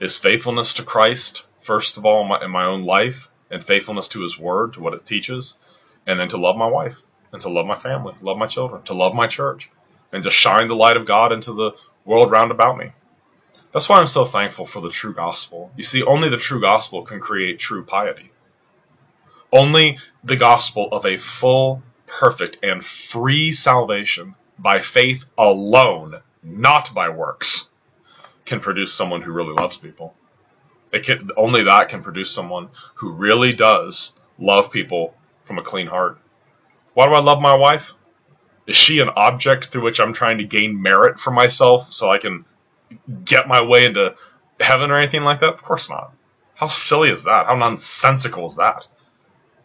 is 0.00 0.16
faithfulness 0.16 0.72
to 0.74 0.84
Christ, 0.84 1.44
first 1.60 1.98
of 1.98 2.06
all, 2.06 2.22
in 2.22 2.28
my, 2.28 2.44
in 2.44 2.50
my 2.50 2.64
own 2.64 2.84
life, 2.84 3.28
and 3.50 3.62
faithfulness 3.62 4.08
to 4.08 4.22
His 4.22 4.38
Word, 4.38 4.72
to 4.72 4.80
what 4.80 4.94
it 4.94 5.04
teaches, 5.04 5.58
and 6.06 6.18
then 6.18 6.30
to 6.30 6.38
love 6.38 6.56
my 6.56 6.66
wife 6.66 7.02
and 7.32 7.42
to 7.42 7.50
love 7.50 7.66
my 7.66 7.74
family, 7.74 8.14
love 8.22 8.38
my 8.38 8.46
children, 8.46 8.82
to 8.84 8.94
love 8.94 9.14
my 9.14 9.26
church, 9.26 9.70
and 10.14 10.22
to 10.22 10.30
shine 10.30 10.68
the 10.68 10.76
light 10.76 10.96
of 10.96 11.06
God 11.06 11.32
into 11.32 11.52
the 11.52 11.72
world 12.04 12.30
round 12.30 12.52
about 12.52 12.78
me. 12.78 12.92
That's 13.72 13.88
why 13.88 13.98
I'm 13.98 14.06
so 14.06 14.24
thankful 14.24 14.64
for 14.64 14.80
the 14.80 14.90
true 14.90 15.12
gospel. 15.12 15.72
You 15.76 15.82
see, 15.82 16.04
only 16.04 16.28
the 16.28 16.36
true 16.36 16.60
gospel 16.60 17.02
can 17.02 17.18
create 17.18 17.58
true 17.58 17.84
piety. 17.84 18.30
Only 19.52 19.98
the 20.22 20.36
gospel 20.36 20.88
of 20.92 21.04
a 21.04 21.18
full, 21.18 21.82
perfect, 22.06 22.58
and 22.62 22.84
free 22.84 23.52
salvation 23.52 24.36
by 24.56 24.78
faith 24.78 25.24
alone, 25.36 26.20
not 26.44 26.94
by 26.94 27.08
works, 27.08 27.68
can 28.44 28.60
produce 28.60 28.94
someone 28.94 29.20
who 29.20 29.32
really 29.32 29.52
loves 29.52 29.76
people. 29.76 30.14
Can, 30.92 31.30
only 31.36 31.64
that 31.64 31.88
can 31.88 32.04
produce 32.04 32.30
someone 32.30 32.68
who 32.94 33.10
really 33.10 33.52
does 33.52 34.12
love 34.38 34.70
people 34.70 35.12
from 35.44 35.58
a 35.58 35.62
clean 35.62 35.88
heart. 35.88 36.18
Why 36.92 37.06
do 37.06 37.14
I 37.14 37.20
love 37.20 37.40
my 37.40 37.56
wife? 37.56 37.94
Is 38.66 38.76
she 38.76 39.00
an 39.00 39.10
object 39.10 39.66
through 39.66 39.82
which 39.82 40.00
I'm 40.00 40.12
trying 40.12 40.38
to 40.38 40.44
gain 40.44 40.80
merit 40.80 41.18
for 41.18 41.30
myself 41.30 41.92
so 41.92 42.10
I 42.10 42.18
can 42.18 42.44
get 43.24 43.48
my 43.48 43.62
way 43.62 43.84
into 43.84 44.14
heaven 44.60 44.90
or 44.90 44.98
anything 44.98 45.22
like 45.22 45.40
that? 45.40 45.52
Of 45.52 45.62
course 45.62 45.90
not. 45.90 46.12
How 46.54 46.66
silly 46.66 47.10
is 47.10 47.24
that? 47.24 47.46
How 47.46 47.56
nonsensical 47.56 48.46
is 48.46 48.56
that? 48.56 48.86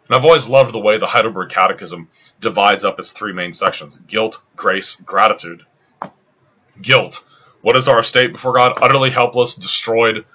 And 0.07 0.15
I've 0.15 0.25
always 0.25 0.49
loved 0.49 0.73
the 0.73 0.79
way 0.79 0.97
the 0.97 1.07
Heidelberg 1.07 1.49
Catechism 1.49 2.09
divides 2.41 2.83
up 2.83 2.97
its 2.99 3.11
three 3.11 3.31
main 3.31 3.53
sections 3.53 3.97
guilt, 3.99 4.41
grace, 4.55 4.95
gratitude. 4.95 5.65
Guilt. 6.81 7.23
What 7.61 7.75
is 7.75 7.87
our 7.87 8.03
state 8.03 8.31
before 8.31 8.53
God? 8.53 8.79
Utterly 8.81 9.11
helpless, 9.11 9.55
destroyed. 9.55 10.25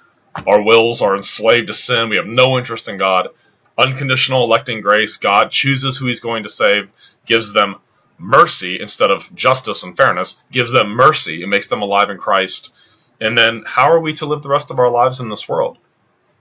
Our 0.47 0.61
wills 0.61 1.01
are 1.01 1.15
enslaved 1.15 1.67
to 1.67 1.73
sin. 1.73 2.09
We 2.09 2.17
have 2.17 2.27
no 2.27 2.57
interest 2.57 2.87
in 2.87 2.97
God 2.97 3.29
unconditional 3.77 4.43
electing 4.43 4.81
grace, 4.81 5.17
God 5.17 5.51
chooses 5.51 5.97
who 5.97 6.07
he's 6.07 6.19
going 6.19 6.43
to 6.43 6.49
save, 6.49 6.89
gives 7.25 7.53
them 7.53 7.75
mercy 8.17 8.79
instead 8.79 9.11
of 9.11 9.33
justice 9.35 9.83
and 9.83 9.95
fairness, 9.95 10.37
gives 10.51 10.71
them 10.71 10.89
mercy 10.89 11.41
and 11.41 11.51
makes 11.51 11.67
them 11.67 11.81
alive 11.81 12.09
in 12.09 12.17
Christ. 12.17 12.71
And 13.19 13.37
then 13.37 13.63
how 13.65 13.91
are 13.91 13.99
we 13.99 14.13
to 14.15 14.25
live 14.25 14.41
the 14.41 14.49
rest 14.49 14.71
of 14.71 14.79
our 14.79 14.89
lives 14.89 15.19
in 15.19 15.29
this 15.29 15.47
world? 15.47 15.77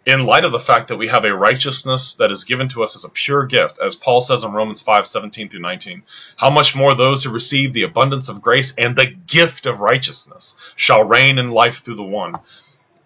in 0.07 0.27
light 0.27 0.45
of 0.45 0.53
the 0.53 0.61
fact 0.61 0.89
that 0.89 0.97
we 0.97 1.09
have 1.09 1.25
a 1.25 1.35
righteousness 1.35 2.15
that 2.15 2.31
is 2.31 2.45
given 2.45 2.69
to 2.69 2.83
us 2.83 2.95
as 2.95 3.05
a 3.05 3.09
pure 3.09 3.47
gift, 3.47 3.79
as 3.83 3.97
Paul 3.97 4.21
says 4.21 4.45
in 4.45 4.53
Romans 4.53 4.83
5 4.83 5.07
17 5.07 5.49
through 5.49 5.61
19, 5.61 6.03
how 6.37 6.51
much 6.51 6.77
more 6.77 6.95
those 6.95 7.25
who 7.25 7.31
receive 7.31 7.73
the 7.73 7.85
abundance 7.85 8.29
of 8.29 8.43
grace 8.43 8.75
and 8.77 8.95
the 8.95 9.07
gift 9.07 9.67
of 9.67 9.81
righteousness 9.81 10.57
shall 10.77 11.05
reign 11.05 11.39
in 11.39 11.51
life 11.51 11.79
through 11.79 11.97
the 11.97 12.03
one. 12.03 12.35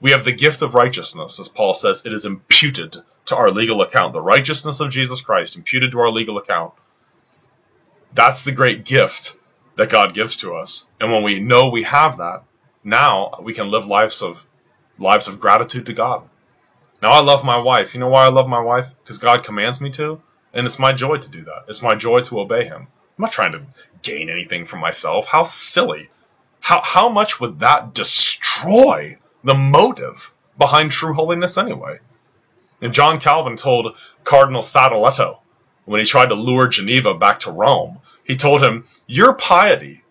We 0.00 0.10
have 0.10 0.24
the 0.24 0.32
gift 0.32 0.62
of 0.62 0.74
righteousness, 0.74 1.38
as 1.38 1.48
Paul 1.48 1.74
says, 1.74 2.02
it 2.04 2.12
is 2.12 2.24
imputed 2.24 2.96
to 3.26 3.36
our 3.36 3.50
legal 3.50 3.82
account. 3.82 4.12
The 4.12 4.20
righteousness 4.20 4.80
of 4.80 4.90
Jesus 4.90 5.20
Christ 5.20 5.56
imputed 5.56 5.92
to 5.92 6.00
our 6.00 6.10
legal 6.10 6.38
account. 6.38 6.72
That's 8.14 8.42
the 8.42 8.52
great 8.52 8.84
gift 8.84 9.36
that 9.76 9.90
God 9.90 10.14
gives 10.14 10.36
to 10.38 10.54
us. 10.54 10.86
And 11.00 11.12
when 11.12 11.22
we 11.22 11.40
know 11.40 11.68
we 11.68 11.84
have 11.84 12.18
that, 12.18 12.42
now 12.82 13.38
we 13.40 13.54
can 13.54 13.70
live 13.70 13.86
lives 13.86 14.22
of 14.22 14.46
lives 14.98 15.28
of 15.28 15.40
gratitude 15.40 15.86
to 15.86 15.92
God. 15.92 16.28
Now 17.00 17.10
I 17.10 17.20
love 17.20 17.44
my 17.44 17.58
wife. 17.58 17.94
You 17.94 18.00
know 18.00 18.08
why 18.08 18.24
I 18.24 18.30
love 18.30 18.48
my 18.48 18.60
wife? 18.60 18.92
Because 19.02 19.18
God 19.18 19.44
commands 19.44 19.80
me 19.80 19.90
to, 19.92 20.20
and 20.52 20.66
it's 20.66 20.78
my 20.78 20.92
joy 20.92 21.18
to 21.18 21.28
do 21.28 21.44
that. 21.44 21.64
It's 21.68 21.82
my 21.82 21.94
joy 21.94 22.20
to 22.22 22.40
obey 22.40 22.64
Him. 22.64 22.88
I'm 22.90 23.22
not 23.22 23.32
trying 23.32 23.52
to 23.52 23.62
gain 24.02 24.30
anything 24.30 24.64
for 24.64 24.76
myself. 24.76 25.26
How 25.26 25.44
silly. 25.44 26.10
How 26.60 26.80
how 26.80 27.08
much 27.08 27.38
would 27.40 27.60
that 27.60 27.94
destroy 27.94 29.18
the 29.44 29.54
motive 29.54 30.32
behind 30.56 30.90
true 30.90 31.14
holiness 31.14 31.56
anyway? 31.56 32.00
And 32.80 32.92
John 32.92 33.20
Calvin 33.20 33.56
told 33.56 33.96
Cardinal 34.24 34.62
Sadoleto 34.62 35.38
when 35.88 36.00
he 36.00 36.06
tried 36.06 36.28
to 36.28 36.34
lure 36.34 36.68
Geneva 36.68 37.14
back 37.14 37.40
to 37.40 37.50
Rome, 37.50 37.98
he 38.22 38.36
told 38.36 38.62
him, 38.62 38.84
Your 39.06 39.32
piety 39.32 40.04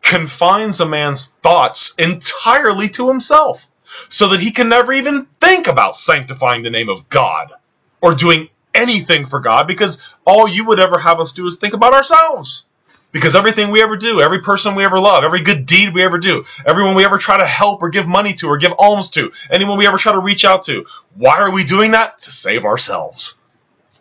confines 0.00 0.80
a 0.80 0.86
man's 0.86 1.26
thoughts 1.42 1.94
entirely 1.98 2.88
to 2.88 3.08
himself 3.08 3.66
so 4.08 4.28
that 4.28 4.40
he 4.40 4.50
can 4.50 4.70
never 4.70 4.92
even 4.94 5.26
think 5.38 5.66
about 5.66 5.94
sanctifying 5.94 6.62
the 6.62 6.70
name 6.70 6.88
of 6.88 7.10
God 7.10 7.52
or 8.00 8.14
doing 8.14 8.48
anything 8.74 9.26
for 9.26 9.38
God 9.38 9.68
because 9.68 10.16
all 10.24 10.48
you 10.48 10.64
would 10.64 10.80
ever 10.80 10.98
have 10.98 11.20
us 11.20 11.32
do 11.32 11.46
is 11.46 11.58
think 11.58 11.74
about 11.74 11.92
ourselves. 11.92 12.64
Because 13.12 13.36
everything 13.36 13.70
we 13.70 13.82
ever 13.82 13.98
do, 13.98 14.22
every 14.22 14.40
person 14.40 14.74
we 14.74 14.86
ever 14.86 14.98
love, 14.98 15.24
every 15.24 15.42
good 15.42 15.66
deed 15.66 15.92
we 15.92 16.02
ever 16.02 16.16
do, 16.16 16.46
everyone 16.64 16.94
we 16.94 17.04
ever 17.04 17.18
try 17.18 17.36
to 17.36 17.46
help 17.46 17.82
or 17.82 17.90
give 17.90 18.08
money 18.08 18.32
to 18.32 18.48
or 18.48 18.56
give 18.56 18.72
alms 18.78 19.10
to, 19.10 19.30
anyone 19.50 19.76
we 19.76 19.86
ever 19.86 19.98
try 19.98 20.12
to 20.12 20.20
reach 20.20 20.46
out 20.46 20.62
to, 20.62 20.86
why 21.16 21.36
are 21.38 21.50
we 21.50 21.64
doing 21.64 21.90
that? 21.90 22.16
To 22.22 22.32
save 22.32 22.64
ourselves. 22.64 23.38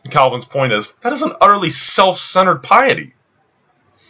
Calvin's 0.09 0.45
point 0.45 0.73
is 0.73 0.93
that 1.03 1.13
is 1.13 1.21
an 1.21 1.33
utterly 1.39 1.69
self 1.69 2.17
centered 2.17 2.63
piety. 2.63 3.13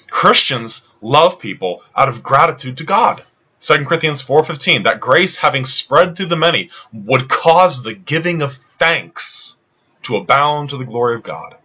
Christians 0.10 0.88
love 1.01 1.39
people 1.39 1.84
out 1.95 2.10
of 2.10 2.23
gratitude 2.23 2.77
to 2.77 2.84
God. 2.84 3.23
2 3.62 3.86
Corinthians 3.86 4.23
4:15 4.23 4.84
that 4.84 4.99
grace 4.99 5.36
having 5.36 5.65
spread 5.65 6.15
through 6.15 6.27
the 6.27 6.36
many 6.36 6.69
would 6.91 7.30
cause 7.30 7.84
the 7.84 7.93
giving 7.93 8.41
of 8.41 8.58
thanks 8.80 9.58
to 10.04 10.15
abound 10.15 10.69
to 10.69 10.77
the 10.77 10.86
glory 10.86 11.15
of 11.15 11.23
God. 11.23 11.56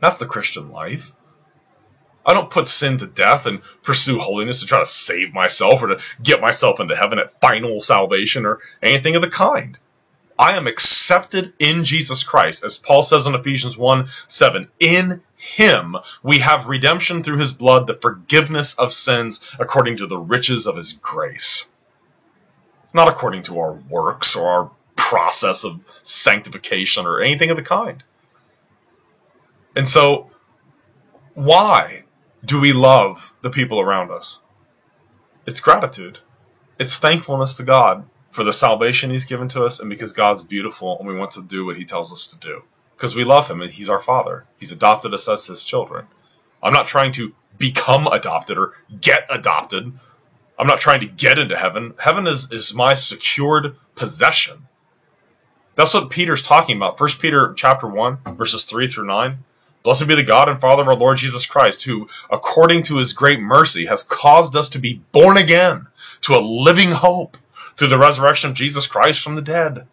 That's 0.00 0.16
the 0.16 0.26
Christian 0.26 0.70
life. 0.70 1.12
I 2.26 2.32
don't 2.32 2.50
put 2.50 2.68
sin 2.68 2.98
to 2.98 3.06
death 3.06 3.46
and 3.46 3.62
pursue 3.82 4.18
holiness 4.18 4.60
to 4.60 4.66
try 4.66 4.78
to 4.78 4.86
save 4.86 5.34
myself 5.34 5.82
or 5.82 5.88
to 5.88 6.00
get 6.22 6.40
myself 6.40 6.80
into 6.80 6.96
heaven 6.96 7.18
at 7.18 7.38
final 7.40 7.80
salvation 7.80 8.46
or 8.46 8.60
anything 8.82 9.16
of 9.16 9.22
the 9.22 9.28
kind. 9.28 9.78
I 10.38 10.56
am 10.56 10.66
accepted 10.66 11.52
in 11.58 11.84
Jesus 11.84 12.24
Christ, 12.24 12.64
as 12.64 12.78
Paul 12.78 13.02
says 13.02 13.26
in 13.26 13.34
Ephesians 13.34 13.76
1 13.76 14.08
7. 14.26 14.68
In 14.80 15.22
him 15.36 15.96
we 16.22 16.40
have 16.40 16.68
redemption 16.68 17.22
through 17.22 17.38
his 17.38 17.52
blood, 17.52 17.86
the 17.86 17.94
forgiveness 17.94 18.74
of 18.74 18.92
sins 18.92 19.48
according 19.58 19.98
to 19.98 20.06
the 20.06 20.18
riches 20.18 20.66
of 20.66 20.76
his 20.76 20.94
grace. 20.94 21.68
Not 22.92 23.08
according 23.08 23.44
to 23.44 23.60
our 23.60 23.74
works 23.74 24.34
or 24.34 24.48
our 24.48 24.70
process 24.96 25.64
of 25.64 25.80
sanctification 26.02 27.06
or 27.06 27.20
anything 27.20 27.50
of 27.50 27.56
the 27.56 27.62
kind. 27.62 28.02
And 29.76 29.88
so, 29.88 30.30
why 31.34 32.04
do 32.44 32.60
we 32.60 32.72
love 32.72 33.32
the 33.42 33.50
people 33.50 33.80
around 33.80 34.10
us? 34.10 34.40
It's 35.46 35.60
gratitude. 35.60 36.18
It's 36.78 36.96
thankfulness 36.96 37.54
to 37.54 37.62
God 37.62 38.08
for 38.34 38.42
the 38.42 38.52
salvation 38.52 39.10
he's 39.10 39.26
given 39.26 39.48
to 39.48 39.64
us 39.64 39.78
and 39.78 39.88
because 39.88 40.12
God's 40.12 40.42
beautiful 40.42 40.98
and 40.98 41.06
we 41.06 41.14
want 41.14 41.30
to 41.32 41.42
do 41.42 41.64
what 41.64 41.76
he 41.76 41.84
tells 41.84 42.12
us 42.12 42.32
to 42.32 42.38
do. 42.40 42.64
Because 42.96 43.14
we 43.14 43.22
love 43.22 43.48
him 43.48 43.62
and 43.62 43.70
he's 43.70 43.88
our 43.88 44.00
father. 44.00 44.44
He's 44.58 44.72
adopted 44.72 45.14
us 45.14 45.28
as 45.28 45.46
his 45.46 45.62
children. 45.62 46.08
I'm 46.60 46.72
not 46.72 46.88
trying 46.88 47.12
to 47.12 47.32
become 47.58 48.08
adopted 48.08 48.58
or 48.58 48.72
get 49.00 49.28
adopted. 49.30 49.92
I'm 50.58 50.66
not 50.66 50.80
trying 50.80 50.98
to 51.00 51.06
get 51.06 51.38
into 51.38 51.56
heaven. 51.56 51.94
Heaven 51.96 52.26
is, 52.26 52.50
is 52.50 52.74
my 52.74 52.94
secured 52.94 53.76
possession. 53.94 54.66
That's 55.76 55.94
what 55.94 56.10
Peter's 56.10 56.42
talking 56.42 56.76
about. 56.76 56.98
1 56.98 57.10
Peter 57.20 57.54
chapter 57.56 57.86
1, 57.86 58.18
verses 58.34 58.64
3 58.64 58.88
through 58.88 59.06
9. 59.06 59.38
Blessed 59.84 60.08
be 60.08 60.16
the 60.16 60.24
God 60.24 60.48
and 60.48 60.60
Father 60.60 60.82
of 60.82 60.88
our 60.88 60.96
Lord 60.96 61.18
Jesus 61.18 61.46
Christ, 61.46 61.84
who, 61.84 62.08
according 62.32 62.82
to 62.84 62.96
his 62.96 63.12
great 63.12 63.38
mercy, 63.38 63.86
has 63.86 64.02
caused 64.02 64.56
us 64.56 64.70
to 64.70 64.80
be 64.80 65.00
born 65.12 65.36
again 65.36 65.86
to 66.22 66.34
a 66.34 66.40
living 66.40 66.90
hope 66.90 67.36
through 67.76 67.88
the 67.88 67.98
resurrection 67.98 68.50
of 68.50 68.56
Jesus 68.56 68.86
Christ 68.86 69.22
from 69.22 69.34
the 69.34 69.42
dead, 69.42 69.86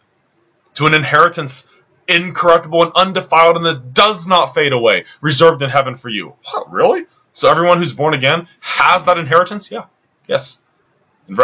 to 0.76 0.86
an 0.86 0.94
inheritance 0.94 1.70
incorruptible 2.08 2.84
and 2.84 2.92
undefiled 2.94 3.58
and 3.58 3.66
that 3.66 3.94
does 3.94 4.28
not 4.28 4.54
fade 4.54 4.74
away, 4.74 5.06
reserved 5.22 5.62
in 5.62 5.70
heaven 5.70 5.96
for 5.96 6.10
you. 6.10 6.34
What, 6.52 6.72
really? 6.72 7.06
So 7.34 7.50
everyone 7.50 7.78
who's 7.78 7.94
born 7.94 8.14
again 8.14 8.48
has 8.60 9.06
that 9.06 9.18
inheritance? 9.18 9.72
Yeah. 9.72 9.86
Yes. 10.28 10.58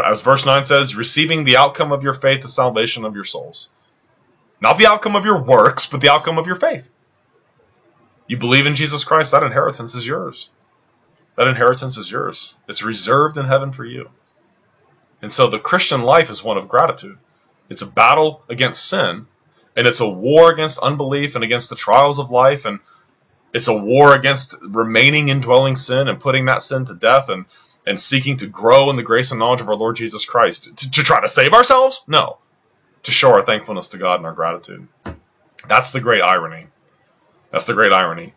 As 0.05 0.21
verse 0.21 0.45
9 0.45 0.65
says, 0.65 0.95
receiving 0.95 1.43
the 1.43 1.57
outcome 1.57 1.91
of 1.91 2.03
your 2.03 2.13
faith, 2.13 2.41
the 2.41 2.47
salvation 2.47 3.05
of 3.05 3.15
your 3.15 3.23
souls. 3.23 3.69
Not 4.59 4.77
the 4.77 4.87
outcome 4.87 5.15
of 5.15 5.23
your 5.23 5.41
works, 5.41 5.85
but 5.85 6.01
the 6.01 6.09
outcome 6.09 6.37
of 6.37 6.47
your 6.47 6.55
faith. 6.55 6.89
You 8.27 8.37
believe 8.37 8.65
in 8.65 8.75
Jesus 8.75 9.03
Christ, 9.03 9.31
that 9.31 9.43
inheritance 9.43 9.95
is 9.95 10.05
yours. 10.05 10.49
That 11.37 11.47
inheritance 11.47 11.97
is 11.97 12.11
yours. 12.11 12.55
It's 12.67 12.83
reserved 12.83 13.37
in 13.37 13.45
heaven 13.45 13.71
for 13.71 13.85
you. 13.85 14.09
And 15.21 15.31
so 15.31 15.47
the 15.47 15.59
Christian 15.59 16.03
life 16.03 16.29
is 16.29 16.43
one 16.43 16.57
of 16.57 16.67
gratitude. 16.67 17.17
It's 17.69 17.81
a 17.81 17.87
battle 17.87 18.43
against 18.49 18.85
sin, 18.85 19.27
and 19.75 19.87
it's 19.87 19.99
a 19.99 20.07
war 20.07 20.51
against 20.51 20.79
unbelief 20.79 21.35
and 21.35 21.43
against 21.43 21.69
the 21.69 21.75
trials 21.75 22.19
of 22.19 22.31
life, 22.31 22.65
and 22.65 22.79
it's 23.53 23.67
a 23.67 23.77
war 23.77 24.13
against 24.13 24.55
remaining 24.61 25.29
indwelling 25.29 25.75
sin 25.75 26.07
and 26.07 26.19
putting 26.19 26.45
that 26.45 26.61
sin 26.61 26.85
to 26.85 26.93
death 26.93 27.29
and, 27.29 27.45
and 27.85 27.99
seeking 27.99 28.37
to 28.37 28.47
grow 28.47 28.89
in 28.89 28.95
the 28.95 29.03
grace 29.03 29.31
and 29.31 29.39
knowledge 29.39 29.61
of 29.61 29.69
our 29.69 29.75
Lord 29.75 29.95
Jesus 29.95 30.25
Christ. 30.25 30.75
To, 30.77 30.91
to 30.91 31.03
try 31.03 31.21
to 31.21 31.27
save 31.27 31.53
ourselves? 31.53 32.03
No. 32.07 32.37
To 33.03 33.11
show 33.11 33.33
our 33.33 33.41
thankfulness 33.41 33.89
to 33.89 33.97
God 33.97 34.15
and 34.15 34.25
our 34.25 34.33
gratitude. 34.33 34.87
That's 35.67 35.91
the 35.91 36.01
great 36.01 36.21
irony. 36.21 36.67
That's 37.51 37.65
the 37.65 37.73
great 37.73 37.93
irony. 37.93 38.33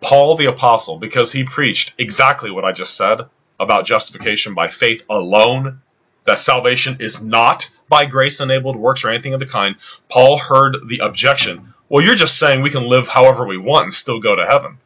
Paul 0.00 0.36
the 0.36 0.46
Apostle, 0.46 0.98
because 0.98 1.32
he 1.32 1.44
preached 1.44 1.94
exactly 1.98 2.50
what 2.50 2.64
I 2.64 2.72
just 2.72 2.96
said 2.96 3.22
about 3.58 3.86
justification 3.86 4.54
by 4.54 4.68
faith 4.68 5.04
alone 5.08 5.80
that 6.28 6.38
salvation 6.38 6.98
is 7.00 7.22
not 7.22 7.70
by 7.88 8.04
grace 8.04 8.40
enabled 8.40 8.76
works 8.76 9.02
or 9.02 9.08
anything 9.08 9.32
of 9.32 9.40
the 9.40 9.46
kind, 9.46 9.76
Paul 10.10 10.38
heard 10.38 10.76
the 10.86 10.98
objection. 10.98 11.72
Well, 11.88 12.04
you're 12.04 12.14
just 12.14 12.38
saying 12.38 12.60
we 12.60 12.70
can 12.70 12.86
live 12.86 13.08
however 13.08 13.46
we 13.46 13.56
want 13.56 13.84
and 13.84 13.94
still 13.94 14.20
go 14.20 14.36
to 14.36 14.46
heaven. 14.46 14.78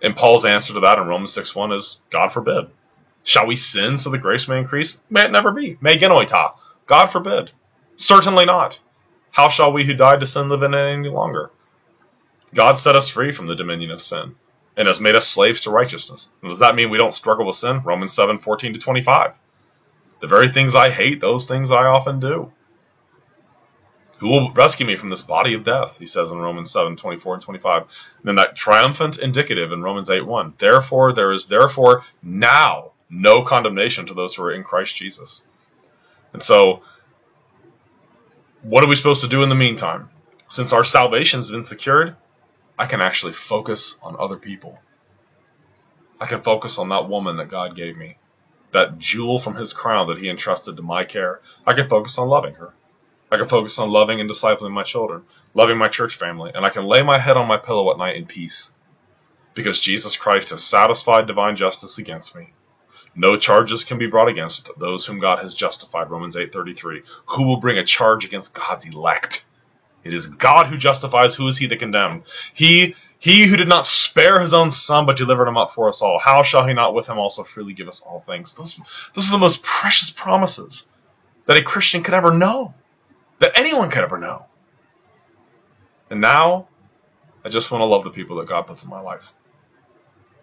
And 0.00 0.16
Paul's 0.16 0.46
answer 0.46 0.72
to 0.72 0.80
that 0.80 0.98
in 0.98 1.06
Romans 1.06 1.32
6 1.34 1.54
1 1.54 1.72
is 1.72 2.00
God 2.10 2.32
forbid. 2.32 2.70
Shall 3.22 3.46
we 3.46 3.54
sin 3.54 3.98
so 3.98 4.10
the 4.10 4.18
grace 4.18 4.48
may 4.48 4.58
increase? 4.58 4.98
May 5.10 5.26
it 5.26 5.30
never 5.30 5.52
be. 5.52 5.76
Me 5.80 5.98
genoito. 5.98 6.54
God 6.86 7.06
forbid. 7.06 7.52
Certainly 7.96 8.46
not. 8.46 8.80
How 9.30 9.48
shall 9.48 9.72
we 9.72 9.84
who 9.84 9.94
died 9.94 10.20
to 10.20 10.26
sin 10.26 10.48
live 10.48 10.62
in 10.62 10.74
it 10.74 10.92
any 10.92 11.08
longer? 11.08 11.50
God 12.54 12.74
set 12.74 12.96
us 12.96 13.08
free 13.08 13.30
from 13.30 13.46
the 13.46 13.54
dominion 13.54 13.90
of 13.90 14.02
sin 14.02 14.34
and 14.76 14.88
has 14.88 15.00
made 15.00 15.16
us 15.16 15.28
slaves 15.28 15.60
to 15.62 15.70
righteousness. 15.70 16.30
Does 16.42 16.58
that 16.60 16.74
mean 16.74 16.90
we 16.90 16.98
don't 16.98 17.14
struggle 17.14 17.46
with 17.46 17.56
sin? 17.56 17.82
Romans 17.84 18.14
7 18.14 18.38
14 18.38 18.72
to 18.72 18.78
25. 18.78 19.32
The 20.22 20.28
very 20.28 20.50
things 20.50 20.76
I 20.76 20.88
hate, 20.88 21.20
those 21.20 21.48
things 21.48 21.72
I 21.72 21.86
often 21.86 22.20
do. 22.20 22.52
Who 24.18 24.28
will 24.28 24.52
rescue 24.52 24.86
me 24.86 24.94
from 24.94 25.08
this 25.08 25.20
body 25.20 25.52
of 25.52 25.64
death? 25.64 25.98
He 25.98 26.06
says 26.06 26.30
in 26.30 26.38
Romans 26.38 26.70
7, 26.70 26.94
24 26.94 27.34
and 27.34 27.42
25. 27.42 27.82
And 27.82 27.90
then 28.22 28.36
that 28.36 28.54
triumphant 28.54 29.18
indicative 29.18 29.72
in 29.72 29.82
Romans 29.82 30.08
8, 30.08 30.24
1. 30.24 30.54
Therefore, 30.58 31.12
there 31.12 31.32
is 31.32 31.48
therefore 31.48 32.04
now 32.22 32.92
no 33.10 33.42
condemnation 33.42 34.06
to 34.06 34.14
those 34.14 34.36
who 34.36 34.44
are 34.44 34.52
in 34.52 34.62
Christ 34.62 34.94
Jesus. 34.94 35.42
And 36.32 36.40
so, 36.40 36.84
what 38.62 38.84
are 38.84 38.88
we 38.88 38.94
supposed 38.94 39.22
to 39.22 39.28
do 39.28 39.42
in 39.42 39.48
the 39.48 39.56
meantime? 39.56 40.08
Since 40.46 40.72
our 40.72 40.84
salvation 40.84 41.40
has 41.40 41.50
been 41.50 41.64
secured, 41.64 42.14
I 42.78 42.86
can 42.86 43.00
actually 43.00 43.32
focus 43.32 43.98
on 44.00 44.14
other 44.20 44.36
people. 44.36 44.78
I 46.20 46.26
can 46.26 46.42
focus 46.42 46.78
on 46.78 46.90
that 46.90 47.08
woman 47.08 47.38
that 47.38 47.48
God 47.48 47.74
gave 47.74 47.96
me 47.96 48.18
that 48.72 48.98
jewel 48.98 49.38
from 49.38 49.54
his 49.54 49.72
crown 49.72 50.08
that 50.08 50.18
he 50.18 50.28
entrusted 50.28 50.76
to 50.76 50.82
my 50.82 51.04
care, 51.04 51.40
I 51.66 51.74
can 51.74 51.88
focus 51.88 52.18
on 52.18 52.28
loving 52.28 52.54
her. 52.54 52.74
I 53.30 53.38
can 53.38 53.48
focus 53.48 53.78
on 53.78 53.90
loving 53.90 54.20
and 54.20 54.28
discipling 54.28 54.72
my 54.72 54.82
children, 54.82 55.22
loving 55.54 55.78
my 55.78 55.88
church 55.88 56.16
family, 56.16 56.52
and 56.54 56.66
I 56.66 56.70
can 56.70 56.84
lay 56.84 57.02
my 57.02 57.18
head 57.18 57.36
on 57.36 57.48
my 57.48 57.56
pillow 57.56 57.90
at 57.90 57.98
night 57.98 58.16
in 58.16 58.26
peace. 58.26 58.72
Because 59.54 59.80
Jesus 59.80 60.16
Christ 60.16 60.50
has 60.50 60.62
satisfied 60.62 61.26
divine 61.26 61.56
justice 61.56 61.98
against 61.98 62.36
me. 62.36 62.52
No 63.14 63.36
charges 63.36 63.84
can 63.84 63.98
be 63.98 64.06
brought 64.06 64.28
against 64.28 64.70
those 64.78 65.04
whom 65.04 65.18
God 65.18 65.40
has 65.40 65.54
justified. 65.54 66.10
Romans 66.10 66.36
8:33. 66.36 67.02
Who 67.26 67.44
will 67.44 67.58
bring 67.58 67.78
a 67.78 67.84
charge 67.84 68.24
against 68.24 68.54
God's 68.54 68.86
elect? 68.86 69.46
It 70.04 70.14
is 70.14 70.26
God 70.26 70.66
who 70.66 70.76
justifies. 70.76 71.34
Who 71.34 71.46
is 71.48 71.58
he 71.58 71.66
that 71.66 71.78
condemned? 71.78 72.22
He 72.54 72.96
he 73.22 73.46
who 73.46 73.56
did 73.56 73.68
not 73.68 73.86
spare 73.86 74.40
his 74.40 74.52
own 74.52 74.72
son, 74.72 75.06
but 75.06 75.16
delivered 75.16 75.46
him 75.46 75.56
up 75.56 75.70
for 75.70 75.88
us 75.88 76.02
all. 76.02 76.18
How 76.18 76.42
shall 76.42 76.66
he 76.66 76.74
not 76.74 76.92
with 76.92 77.08
him 77.08 77.18
also 77.18 77.44
freely 77.44 77.72
give 77.72 77.86
us 77.86 78.00
all 78.00 78.18
things? 78.18 78.56
Those, 78.56 78.80
those 79.14 79.28
are 79.28 79.32
the 79.32 79.38
most 79.38 79.62
precious 79.62 80.10
promises 80.10 80.88
that 81.46 81.56
a 81.56 81.62
Christian 81.62 82.02
could 82.02 82.14
ever 82.14 82.34
know, 82.34 82.74
that 83.38 83.56
anyone 83.56 83.90
could 83.90 84.02
ever 84.02 84.18
know. 84.18 84.46
And 86.10 86.20
now, 86.20 86.66
I 87.44 87.48
just 87.48 87.70
want 87.70 87.82
to 87.82 87.86
love 87.86 88.02
the 88.02 88.10
people 88.10 88.38
that 88.38 88.48
God 88.48 88.66
puts 88.66 88.82
in 88.82 88.90
my 88.90 89.00
life. 89.00 89.32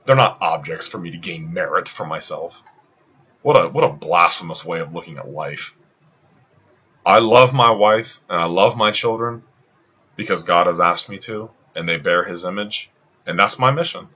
They're 0.06 0.16
not 0.16 0.42
objects 0.42 0.88
for 0.88 1.00
me 1.00 1.12
to 1.12 1.18
gain 1.18 1.54
merit 1.54 1.90
for 1.90 2.06
myself. 2.06 2.64
What 3.42 3.62
a 3.62 3.68
what 3.68 3.84
a 3.84 3.90
blasphemous 3.90 4.64
way 4.64 4.80
of 4.80 4.94
looking 4.94 5.18
at 5.18 5.30
life. 5.30 5.76
I 7.06 7.20
love 7.20 7.54
my 7.54 7.72
wife 7.72 8.22
and 8.30 8.40
I 8.40 8.46
love 8.46 8.78
my 8.78 8.92
children 8.92 9.44
because 10.16 10.44
God 10.44 10.68
has 10.68 10.80
asked 10.80 11.10
me 11.10 11.18
to, 11.20 11.50
and 11.76 11.88
they 11.88 11.98
bear 11.98 12.24
his 12.24 12.44
image, 12.44 12.90
and 13.26 13.38
that's 13.40 13.60
my 13.60 13.72
mission. 13.72 14.08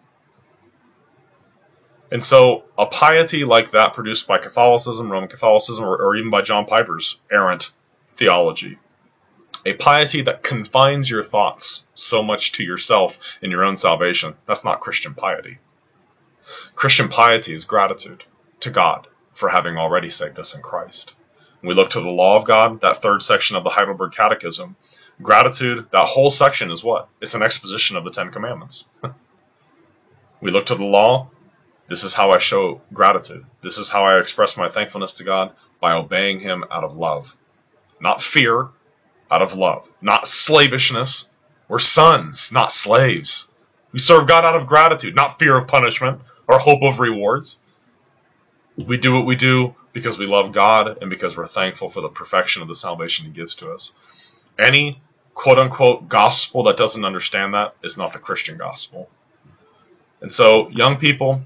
And 2.11 2.23
so, 2.23 2.65
a 2.77 2.85
piety 2.85 3.43
like 3.43 3.71
that 3.71 3.93
produced 3.93 4.27
by 4.27 4.37
Catholicism, 4.37 5.11
Roman 5.11 5.29
Catholicism, 5.29 5.83
or, 5.83 5.97
or 5.97 6.15
even 6.15 6.29
by 6.29 6.41
John 6.41 6.65
Piper's 6.65 7.21
errant 7.31 7.71
theology, 8.15 8.77
a 9.65 9.73
piety 9.73 10.21
that 10.23 10.43
confines 10.43 11.09
your 11.09 11.23
thoughts 11.23 11.85
so 11.95 12.21
much 12.21 12.51
to 12.53 12.63
yourself 12.63 13.17
and 13.41 13.51
your 13.51 13.63
own 13.63 13.77
salvation, 13.77 14.35
that's 14.45 14.63
not 14.63 14.81
Christian 14.81 15.13
piety. 15.13 15.57
Christian 16.75 17.07
piety 17.07 17.53
is 17.53 17.65
gratitude 17.65 18.25
to 18.59 18.69
God 18.69 19.07
for 19.33 19.49
having 19.49 19.77
already 19.77 20.09
saved 20.09 20.37
us 20.37 20.53
in 20.53 20.61
Christ. 20.61 21.13
We 21.63 21.73
look 21.73 21.91
to 21.91 22.01
the 22.01 22.09
law 22.09 22.37
of 22.37 22.45
God, 22.45 22.81
that 22.81 23.01
third 23.01 23.23
section 23.23 23.55
of 23.55 23.63
the 23.63 23.69
Heidelberg 23.69 24.11
Catechism, 24.11 24.75
Gratitude, 25.21 25.87
that 25.91 26.05
whole 26.05 26.29
section 26.29 26.71
is 26.71 26.83
what? 26.83 27.07
It's 27.21 27.35
an 27.35 27.41
exposition 27.41 27.95
of 27.95 28.03
the 28.03 28.11
Ten 28.11 28.31
Commandments. 28.31 28.85
we 30.41 30.51
look 30.51 30.65
to 30.67 30.75
the 30.75 30.83
law. 30.83 31.29
This 31.87 32.03
is 32.03 32.13
how 32.13 32.31
I 32.31 32.39
show 32.39 32.81
gratitude. 32.91 33.45
This 33.61 33.77
is 33.77 33.89
how 33.89 34.05
I 34.05 34.19
express 34.19 34.57
my 34.57 34.69
thankfulness 34.69 35.13
to 35.15 35.23
God 35.23 35.53
by 35.79 35.93
obeying 35.93 36.39
Him 36.39 36.65
out 36.69 36.83
of 36.83 36.97
love. 36.97 37.35
Not 38.01 38.21
fear, 38.21 38.69
out 39.31 39.41
of 39.41 39.55
love. 39.55 39.87
Not 40.01 40.27
slavishness. 40.27 41.29
We're 41.69 41.79
sons, 41.79 42.51
not 42.51 42.71
slaves. 42.71 43.51
We 43.93 43.99
serve 43.99 44.27
God 44.27 44.43
out 44.43 44.55
of 44.55 44.67
gratitude, 44.67 45.15
not 45.15 45.39
fear 45.39 45.55
of 45.55 45.67
punishment 45.67 46.21
or 46.47 46.59
hope 46.59 46.81
of 46.81 46.99
rewards. 46.99 47.59
We 48.75 48.97
do 48.97 49.13
what 49.13 49.25
we 49.25 49.35
do 49.35 49.75
because 49.93 50.17
we 50.17 50.25
love 50.25 50.51
God 50.51 50.97
and 51.01 51.09
because 51.09 51.37
we're 51.37 51.47
thankful 51.47 51.89
for 51.89 52.01
the 52.01 52.09
perfection 52.09 52.61
of 52.61 52.67
the 52.67 52.75
salvation 52.75 53.25
He 53.25 53.31
gives 53.31 53.55
to 53.55 53.71
us. 53.71 53.93
Any 54.59 55.01
quote 55.33 55.59
unquote 55.59 56.09
gospel 56.09 56.63
that 56.63 56.77
doesn't 56.77 57.05
understand 57.05 57.53
that 57.53 57.75
is 57.83 57.97
not 57.97 58.13
the 58.13 58.19
Christian 58.19 58.57
gospel. 58.57 59.09
And 60.21 60.31
so, 60.31 60.69
young 60.69 60.97
people, 60.97 61.41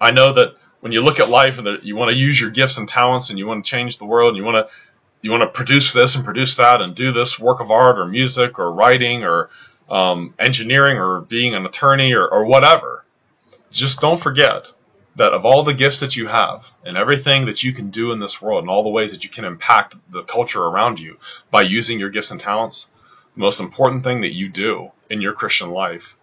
I 0.00 0.10
know 0.10 0.32
that 0.34 0.56
when 0.80 0.92
you 0.92 1.00
look 1.00 1.20
at 1.20 1.28
life 1.28 1.58
and 1.58 1.66
that 1.66 1.84
you 1.84 1.96
want 1.96 2.10
to 2.10 2.16
use 2.16 2.40
your 2.40 2.50
gifts 2.50 2.78
and 2.78 2.88
talents 2.88 3.30
and 3.30 3.38
you 3.38 3.46
want 3.46 3.64
to 3.64 3.70
change 3.70 3.98
the 3.98 4.06
world 4.06 4.30
and 4.30 4.36
you 4.36 4.44
want 4.44 4.66
to 4.66 4.74
you 5.20 5.30
want 5.30 5.42
to 5.42 5.48
produce 5.48 5.92
this 5.92 6.14
and 6.14 6.24
produce 6.24 6.56
that 6.56 6.80
and 6.80 6.94
do 6.94 7.12
this 7.12 7.40
work 7.40 7.60
of 7.60 7.70
art 7.72 7.98
or 7.98 8.06
music 8.06 8.58
or 8.58 8.72
writing 8.72 9.24
or 9.24 9.50
um, 9.90 10.32
engineering 10.38 10.96
or 10.96 11.22
being 11.22 11.54
an 11.54 11.66
attorney 11.66 12.12
or, 12.12 12.28
or 12.28 12.44
whatever, 12.44 13.04
just 13.70 14.00
don't 14.00 14.20
forget 14.20 14.72
that 15.18 15.32
of 15.32 15.44
all 15.44 15.64
the 15.64 15.74
gifts 15.74 15.98
that 15.98 16.14
you 16.14 16.28
have 16.28 16.72
and 16.84 16.96
everything 16.96 17.46
that 17.46 17.64
you 17.64 17.72
can 17.72 17.90
do 17.90 18.12
in 18.12 18.20
this 18.20 18.40
world 18.40 18.62
and 18.62 18.70
all 18.70 18.84
the 18.84 18.88
ways 18.88 19.10
that 19.10 19.24
you 19.24 19.30
can 19.30 19.44
impact 19.44 19.96
the 20.12 20.22
culture 20.22 20.62
around 20.62 21.00
you 21.00 21.18
by 21.50 21.60
using 21.60 21.98
your 21.98 22.08
gifts 22.08 22.30
and 22.30 22.40
talents, 22.40 22.88
the 23.34 23.40
most 23.40 23.58
important 23.58 24.04
thing 24.04 24.20
that 24.20 24.32
you 24.32 24.48
do 24.48 24.92
in 25.10 25.20
your 25.20 25.32
Christian 25.32 25.70
life, 25.70 26.16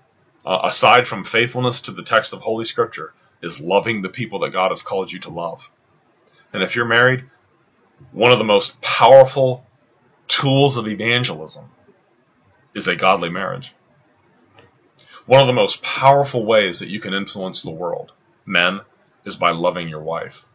uh, 0.46 0.60
aside 0.64 1.10
from 1.10 1.26
faithfulness 1.26 1.82
to 1.82 1.92
the 1.92 2.04
text 2.04 2.32
of 2.32 2.40
Holy 2.40 2.64
Scripture, 2.64 3.14
is 3.42 3.60
loving 3.60 4.02
the 4.02 4.08
people 4.08 4.40
that 4.40 4.54
God 4.54 4.70
has 4.70 4.82
called 4.82 5.12
you 5.12 5.20
to 5.20 5.30
love. 5.30 5.70
And 6.54 6.64
if 6.64 6.74
you're 6.74 6.86
married, 6.86 7.26
one 8.14 8.32
of 8.32 8.38
the 8.38 8.46
most 8.46 8.82
powerful 8.82 9.66
tools 10.30 10.78
of 10.78 10.88
evangelism 10.88 11.66
is 12.74 12.88
a 12.88 12.96
godly 12.96 13.30
marriage. 13.30 13.76
One 15.26 15.42
of 15.42 15.48
the 15.48 15.54
most 15.54 15.82
powerful 15.82 16.46
ways 16.46 16.80
that 16.80 16.90
you 16.90 17.02
can 17.02 17.14
influence 17.14 17.62
the 17.62 17.72
world 17.72 18.14
men 18.46 18.82
is 19.26 19.36
by 19.36 19.52
loving 19.52 19.90
your 19.90 20.02
wife. 20.02 20.46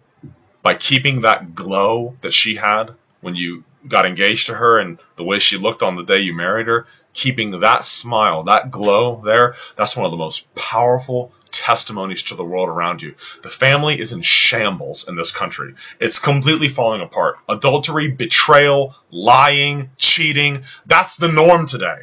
By 0.62 0.74
keeping 0.74 1.22
that 1.22 1.54
glow 1.54 2.16
that 2.20 2.32
she 2.32 2.56
had 2.56 2.94
when 3.20 3.34
you 3.34 3.64
got 3.88 4.06
engaged 4.06 4.46
to 4.46 4.54
her 4.54 4.78
and 4.78 4.98
the 5.16 5.24
way 5.24 5.38
she 5.38 5.56
looked 5.56 5.82
on 5.82 5.96
the 5.96 6.04
day 6.04 6.20
you 6.20 6.34
married 6.34 6.66
her, 6.66 6.86
keeping 7.12 7.60
that 7.60 7.84
smile, 7.84 8.44
that 8.44 8.70
glow 8.70 9.20
there, 9.24 9.56
that's 9.76 9.96
one 9.96 10.04
of 10.04 10.10
the 10.10 10.16
most 10.16 10.52
powerful 10.54 11.32
testimonies 11.50 12.22
to 12.24 12.34
the 12.36 12.44
world 12.44 12.68
around 12.68 13.02
you. 13.02 13.14
The 13.42 13.48
family 13.48 14.00
is 14.00 14.12
in 14.12 14.22
shambles 14.22 15.08
in 15.08 15.16
this 15.16 15.32
country. 15.32 15.74
It's 15.98 16.18
completely 16.18 16.68
falling 16.68 17.00
apart. 17.00 17.38
Adultery, 17.48 18.08
betrayal, 18.08 18.94
lying, 19.10 19.90
cheating, 19.96 20.62
that's 20.86 21.16
the 21.16 21.28
norm 21.28 21.66
today. 21.66 22.02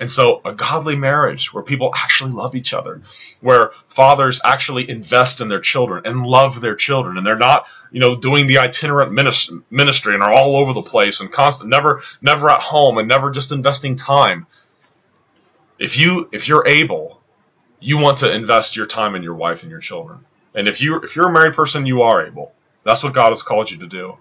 And 0.00 0.10
so 0.10 0.40
a 0.46 0.54
godly 0.54 0.96
marriage 0.96 1.52
where 1.52 1.62
people 1.62 1.92
actually 1.94 2.32
love 2.32 2.56
each 2.56 2.72
other, 2.72 3.02
where 3.42 3.72
fathers 3.88 4.40
actually 4.42 4.88
invest 4.88 5.42
in 5.42 5.48
their 5.48 5.60
children 5.60 6.06
and 6.06 6.26
love 6.26 6.62
their 6.62 6.74
children 6.74 7.18
and 7.18 7.26
they're 7.26 7.36
not, 7.36 7.66
you 7.92 8.00
know, 8.00 8.16
doing 8.16 8.46
the 8.46 8.58
itinerant 8.58 9.12
ministry 9.12 10.14
and 10.14 10.22
are 10.22 10.32
all 10.32 10.56
over 10.56 10.72
the 10.72 10.80
place 10.80 11.20
and 11.20 11.30
constant, 11.30 11.68
never, 11.68 12.02
never 12.22 12.48
at 12.48 12.62
home 12.62 12.96
and 12.96 13.08
never 13.08 13.30
just 13.30 13.52
investing 13.52 13.94
time. 13.94 14.46
If 15.78 15.98
you, 15.98 16.30
if 16.32 16.48
you're 16.48 16.66
able, 16.66 17.20
you 17.78 17.98
want 17.98 18.18
to 18.18 18.34
invest 18.34 18.76
your 18.76 18.86
time 18.86 19.14
in 19.14 19.22
your 19.22 19.34
wife 19.34 19.62
and 19.62 19.70
your 19.70 19.80
children. 19.80 20.24
And 20.54 20.66
if 20.66 20.80
you, 20.80 20.96
if 21.00 21.14
you're 21.14 21.28
a 21.28 21.32
married 21.32 21.54
person, 21.54 21.84
you 21.84 22.02
are 22.02 22.26
able. 22.26 22.52
That's 22.84 23.02
what 23.02 23.12
God 23.12 23.30
has 23.30 23.42
called 23.42 23.70
you 23.70 23.76
to 23.78 23.86
do. 23.86 24.16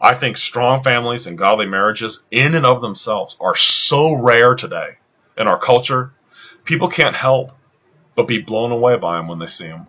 I 0.00 0.14
think 0.14 0.38
strong 0.38 0.82
families 0.82 1.26
and 1.26 1.36
godly 1.36 1.66
marriages 1.66 2.24
in 2.30 2.54
and 2.54 2.64
of 2.64 2.80
themselves 2.80 3.36
are 3.40 3.56
so 3.56 4.14
rare 4.14 4.54
today 4.54 4.96
in 5.38 5.46
our 5.46 5.58
culture, 5.58 6.12
people 6.64 6.88
can't 6.88 7.16
help 7.16 7.52
but 8.14 8.26
be 8.26 8.38
blown 8.38 8.72
away 8.72 8.96
by 8.96 9.16
them 9.16 9.28
when 9.28 9.38
they 9.38 9.46
see 9.46 9.68
them. 9.68 9.86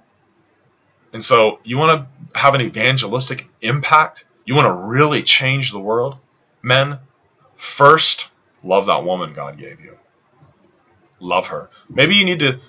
And 1.11 1.23
so, 1.23 1.59
you 1.63 1.77
want 1.77 2.07
to 2.33 2.39
have 2.39 2.53
an 2.53 2.61
evangelistic 2.61 3.49
impact? 3.61 4.25
You 4.45 4.53
want 4.53 4.67
to 4.67 4.73
really 4.73 5.23
change 5.23 5.71
the 5.71 5.79
world? 5.79 6.17
Men, 6.61 6.99
first, 7.55 8.29
love 8.63 8.85
that 8.85 9.03
woman 9.03 9.31
God 9.31 9.57
gave 9.57 9.81
you. 9.81 9.97
Love 11.19 11.47
her. 11.47 11.71
Maybe 11.89 12.15
you 12.15 12.25
need 12.25 12.39
to 12.39 12.59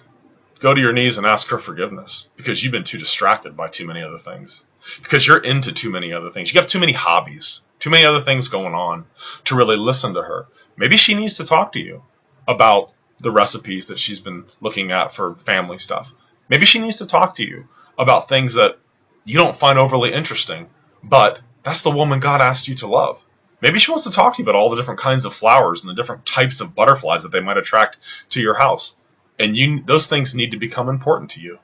go 0.61 0.73
to 0.73 0.81
your 0.81 0.93
knees 0.93 1.19
and 1.19 1.27
ask 1.27 1.49
her 1.49 1.59
forgiveness 1.59 2.29
because 2.37 2.63
you've 2.63 2.73
been 2.73 2.85
too 2.85 2.99
distracted 2.99 3.57
by 3.57 3.69
too 3.69 3.87
many 3.87 4.03
other 4.03 4.19
things. 4.19 4.65
Because 5.03 5.27
you're 5.27 5.39
into 5.39 5.73
too 5.73 5.91
many 5.91 6.13
other 6.13 6.31
things. 6.31 6.53
You 6.53 6.61
have 6.61 6.69
too 6.69 6.81
many 6.81 6.93
hobbies, 6.93 7.63
too 7.79 7.91
many 7.91 8.07
other 8.07 8.23
things 8.23 8.49
going 8.49 8.75
on 8.75 9.05
to 9.45 9.55
really 9.55 9.77
listen 9.77 10.15
to 10.15 10.23
her. 10.23 10.47
Maybe 10.79 10.97
she 10.97 11.15
needs 11.15 11.37
to 11.37 11.45
talk 11.45 11.73
to 11.73 11.79
you 11.79 12.03
about 12.49 12.93
the 13.19 13.31
recipes 13.31 13.89
that 13.89 13.99
she's 13.99 14.21
been 14.21 14.45
looking 14.61 14.93
at 14.93 15.15
for 15.15 15.35
family 15.35 15.79
stuff. 15.79 16.13
Maybe 16.49 16.67
she 16.67 16.79
needs 16.79 16.99
to 16.99 17.07
talk 17.07 17.35
to 17.37 17.45
you 17.45 17.69
about 17.99 18.29
things 18.29 18.55
that 18.55 18.79
you 19.25 19.37
don't 19.37 19.57
find 19.57 19.79
overly 19.79 20.13
interesting, 20.13 20.69
but 21.03 21.41
that's 21.63 21.83
the 21.83 21.91
woman 21.91 22.21
God 22.21 22.41
asked 22.41 22.69
you 22.69 22.75
to 22.77 22.87
love. 22.87 23.23
Maybe 23.61 23.79
she 23.79 23.91
wants 23.91 24.05
to 24.05 24.11
talk 24.11 24.35
to 24.35 24.43
you 24.43 24.45
about 24.45 24.59
all 24.59 24.71
the 24.71 24.77
different 24.77 25.01
kinds 25.01 25.27
of 25.27 25.35
flowers 25.35 25.83
and 25.83 25.91
the 25.91 25.95
different 25.95 26.25
types 26.25 26.61
of 26.61 26.75
butterflies 26.75 27.23
that 27.23 27.33
they 27.33 27.41
might 27.41 27.59
attract 27.59 27.99
to 28.31 28.41
your 28.41 28.55
house. 28.55 28.97
And 29.39 29.57
you 29.57 29.83
those 29.83 30.07
things 30.07 30.35
need 30.35 30.53
to 30.53 30.59
become 30.59 30.89
important 30.89 31.31
to 31.33 31.41
you. 31.41 31.59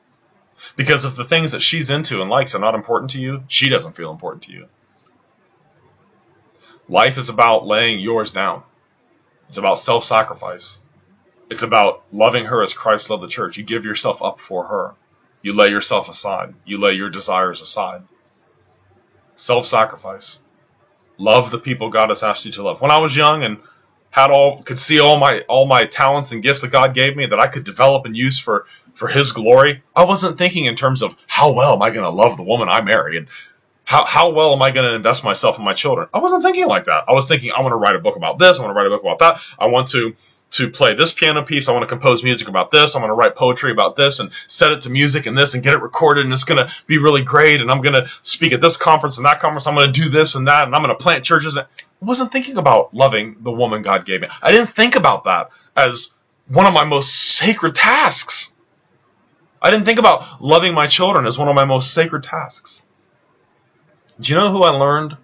Because 0.76 1.04
if 1.04 1.16
the 1.16 1.24
things 1.24 1.52
that 1.52 1.62
she's 1.62 1.90
into 1.90 2.20
and 2.20 2.30
likes 2.30 2.54
are 2.54 2.60
not 2.60 2.74
important 2.74 3.10
to 3.12 3.20
you, 3.20 3.44
she 3.48 3.68
doesn't 3.68 3.96
feel 3.96 4.10
important 4.10 4.44
to 4.44 4.52
you. 4.52 4.66
Life 6.88 7.18
is 7.18 7.28
about 7.28 7.66
laying 7.66 7.98
yours 7.98 8.30
down. 8.30 8.62
It's 9.48 9.58
about 9.58 9.78
self 9.78 10.04
sacrifice. 10.04 10.78
It's 11.50 11.62
about 11.62 12.02
loving 12.12 12.46
her 12.46 12.62
as 12.62 12.72
Christ 12.72 13.10
loved 13.10 13.22
the 13.22 13.28
church. 13.28 13.56
You 13.56 13.64
give 13.64 13.84
yourself 13.84 14.22
up 14.22 14.40
for 14.40 14.64
her. 14.66 14.94
You 15.42 15.52
lay 15.54 15.68
yourself 15.68 16.08
aside. 16.08 16.54
You 16.64 16.78
lay 16.78 16.94
your 16.94 17.10
desires 17.10 17.60
aside. 17.60 18.02
Self 19.36 19.66
sacrifice. 19.66 20.40
Love 21.18 21.50
the 21.50 21.58
people 21.58 21.90
God 21.90 22.10
has 22.10 22.22
asked 22.22 22.44
you 22.44 22.52
to 22.52 22.62
love. 22.62 22.80
When 22.80 22.90
I 22.90 22.98
was 22.98 23.16
young 23.16 23.42
and 23.44 23.58
had 24.10 24.30
all 24.30 24.62
could 24.62 24.78
see 24.78 24.98
all 25.00 25.18
my 25.18 25.40
all 25.42 25.66
my 25.66 25.86
talents 25.86 26.32
and 26.32 26.42
gifts 26.42 26.62
that 26.62 26.72
God 26.72 26.94
gave 26.94 27.16
me 27.16 27.26
that 27.26 27.40
I 27.40 27.46
could 27.48 27.64
develop 27.64 28.06
and 28.06 28.16
use 28.16 28.38
for 28.38 28.66
for 28.94 29.08
his 29.08 29.32
glory, 29.32 29.82
I 29.94 30.04
wasn't 30.04 30.38
thinking 30.38 30.64
in 30.66 30.76
terms 30.76 31.02
of 31.02 31.14
how 31.26 31.52
well 31.52 31.74
am 31.74 31.82
I 31.82 31.90
going 31.90 32.04
to 32.04 32.10
love 32.10 32.36
the 32.36 32.42
woman 32.42 32.68
I 32.68 32.80
marry 32.82 33.18
and 33.18 33.28
How, 33.86 34.04
how 34.04 34.30
well 34.30 34.52
am 34.52 34.62
I 34.62 34.72
going 34.72 34.84
to 34.84 34.96
invest 34.96 35.22
myself 35.22 35.60
in 35.60 35.64
my 35.64 35.72
children? 35.72 36.08
I 36.12 36.18
wasn't 36.18 36.42
thinking 36.42 36.66
like 36.66 36.86
that. 36.86 37.04
I 37.06 37.12
was 37.12 37.26
thinking, 37.26 37.52
I 37.56 37.60
want 37.60 37.70
to 37.70 37.76
write 37.76 37.94
a 37.94 38.00
book 38.00 38.16
about 38.16 38.36
this. 38.36 38.58
I 38.58 38.62
want 38.62 38.70
to 38.70 38.76
write 38.76 38.88
a 38.88 38.90
book 38.90 39.02
about 39.02 39.20
that. 39.20 39.40
I 39.60 39.68
want 39.68 39.86
to, 39.90 40.12
to 40.50 40.70
play 40.70 40.96
this 40.96 41.12
piano 41.12 41.44
piece. 41.44 41.68
I 41.68 41.72
want 41.72 41.84
to 41.84 41.86
compose 41.86 42.24
music 42.24 42.48
about 42.48 42.72
this. 42.72 42.96
I 42.96 42.98
want 42.98 43.10
to 43.10 43.14
write 43.14 43.36
poetry 43.36 43.70
about 43.70 43.94
this 43.94 44.18
and 44.18 44.32
set 44.48 44.72
it 44.72 44.80
to 44.82 44.90
music 44.90 45.26
and 45.26 45.38
this 45.38 45.54
and 45.54 45.62
get 45.62 45.72
it 45.72 45.82
recorded. 45.82 46.24
And 46.24 46.32
it's 46.34 46.42
going 46.42 46.66
to 46.66 46.72
be 46.88 46.98
really 46.98 47.22
great. 47.22 47.60
And 47.60 47.70
I'm 47.70 47.80
going 47.80 47.94
to 47.94 48.10
speak 48.24 48.52
at 48.52 48.60
this 48.60 48.76
conference 48.76 49.18
and 49.18 49.26
that 49.26 49.38
conference. 49.38 49.68
I'm 49.68 49.76
going 49.76 49.92
to 49.92 50.00
do 50.00 50.08
this 50.08 50.34
and 50.34 50.48
that. 50.48 50.64
And 50.64 50.74
I'm 50.74 50.82
going 50.82 50.96
to 50.96 51.00
plant 51.00 51.24
churches. 51.24 51.56
I 51.56 51.66
wasn't 52.00 52.32
thinking 52.32 52.56
about 52.56 52.92
loving 52.92 53.36
the 53.38 53.52
woman 53.52 53.82
God 53.82 54.04
gave 54.04 54.20
me. 54.20 54.26
I 54.42 54.50
didn't 54.50 54.70
think 54.70 54.96
about 54.96 55.22
that 55.24 55.50
as 55.76 56.10
one 56.48 56.66
of 56.66 56.74
my 56.74 56.82
most 56.82 57.14
sacred 57.14 57.76
tasks. 57.76 58.52
I 59.62 59.70
didn't 59.70 59.86
think 59.86 60.00
about 60.00 60.42
loving 60.42 60.74
my 60.74 60.88
children 60.88 61.24
as 61.24 61.38
one 61.38 61.46
of 61.46 61.54
my 61.54 61.64
most 61.64 61.94
sacred 61.94 62.24
tasks. 62.24 62.82
Do 64.18 64.32
you 64.32 64.38
know 64.38 64.50
who 64.50 64.62
I 64.62 64.70
learned 64.70 65.14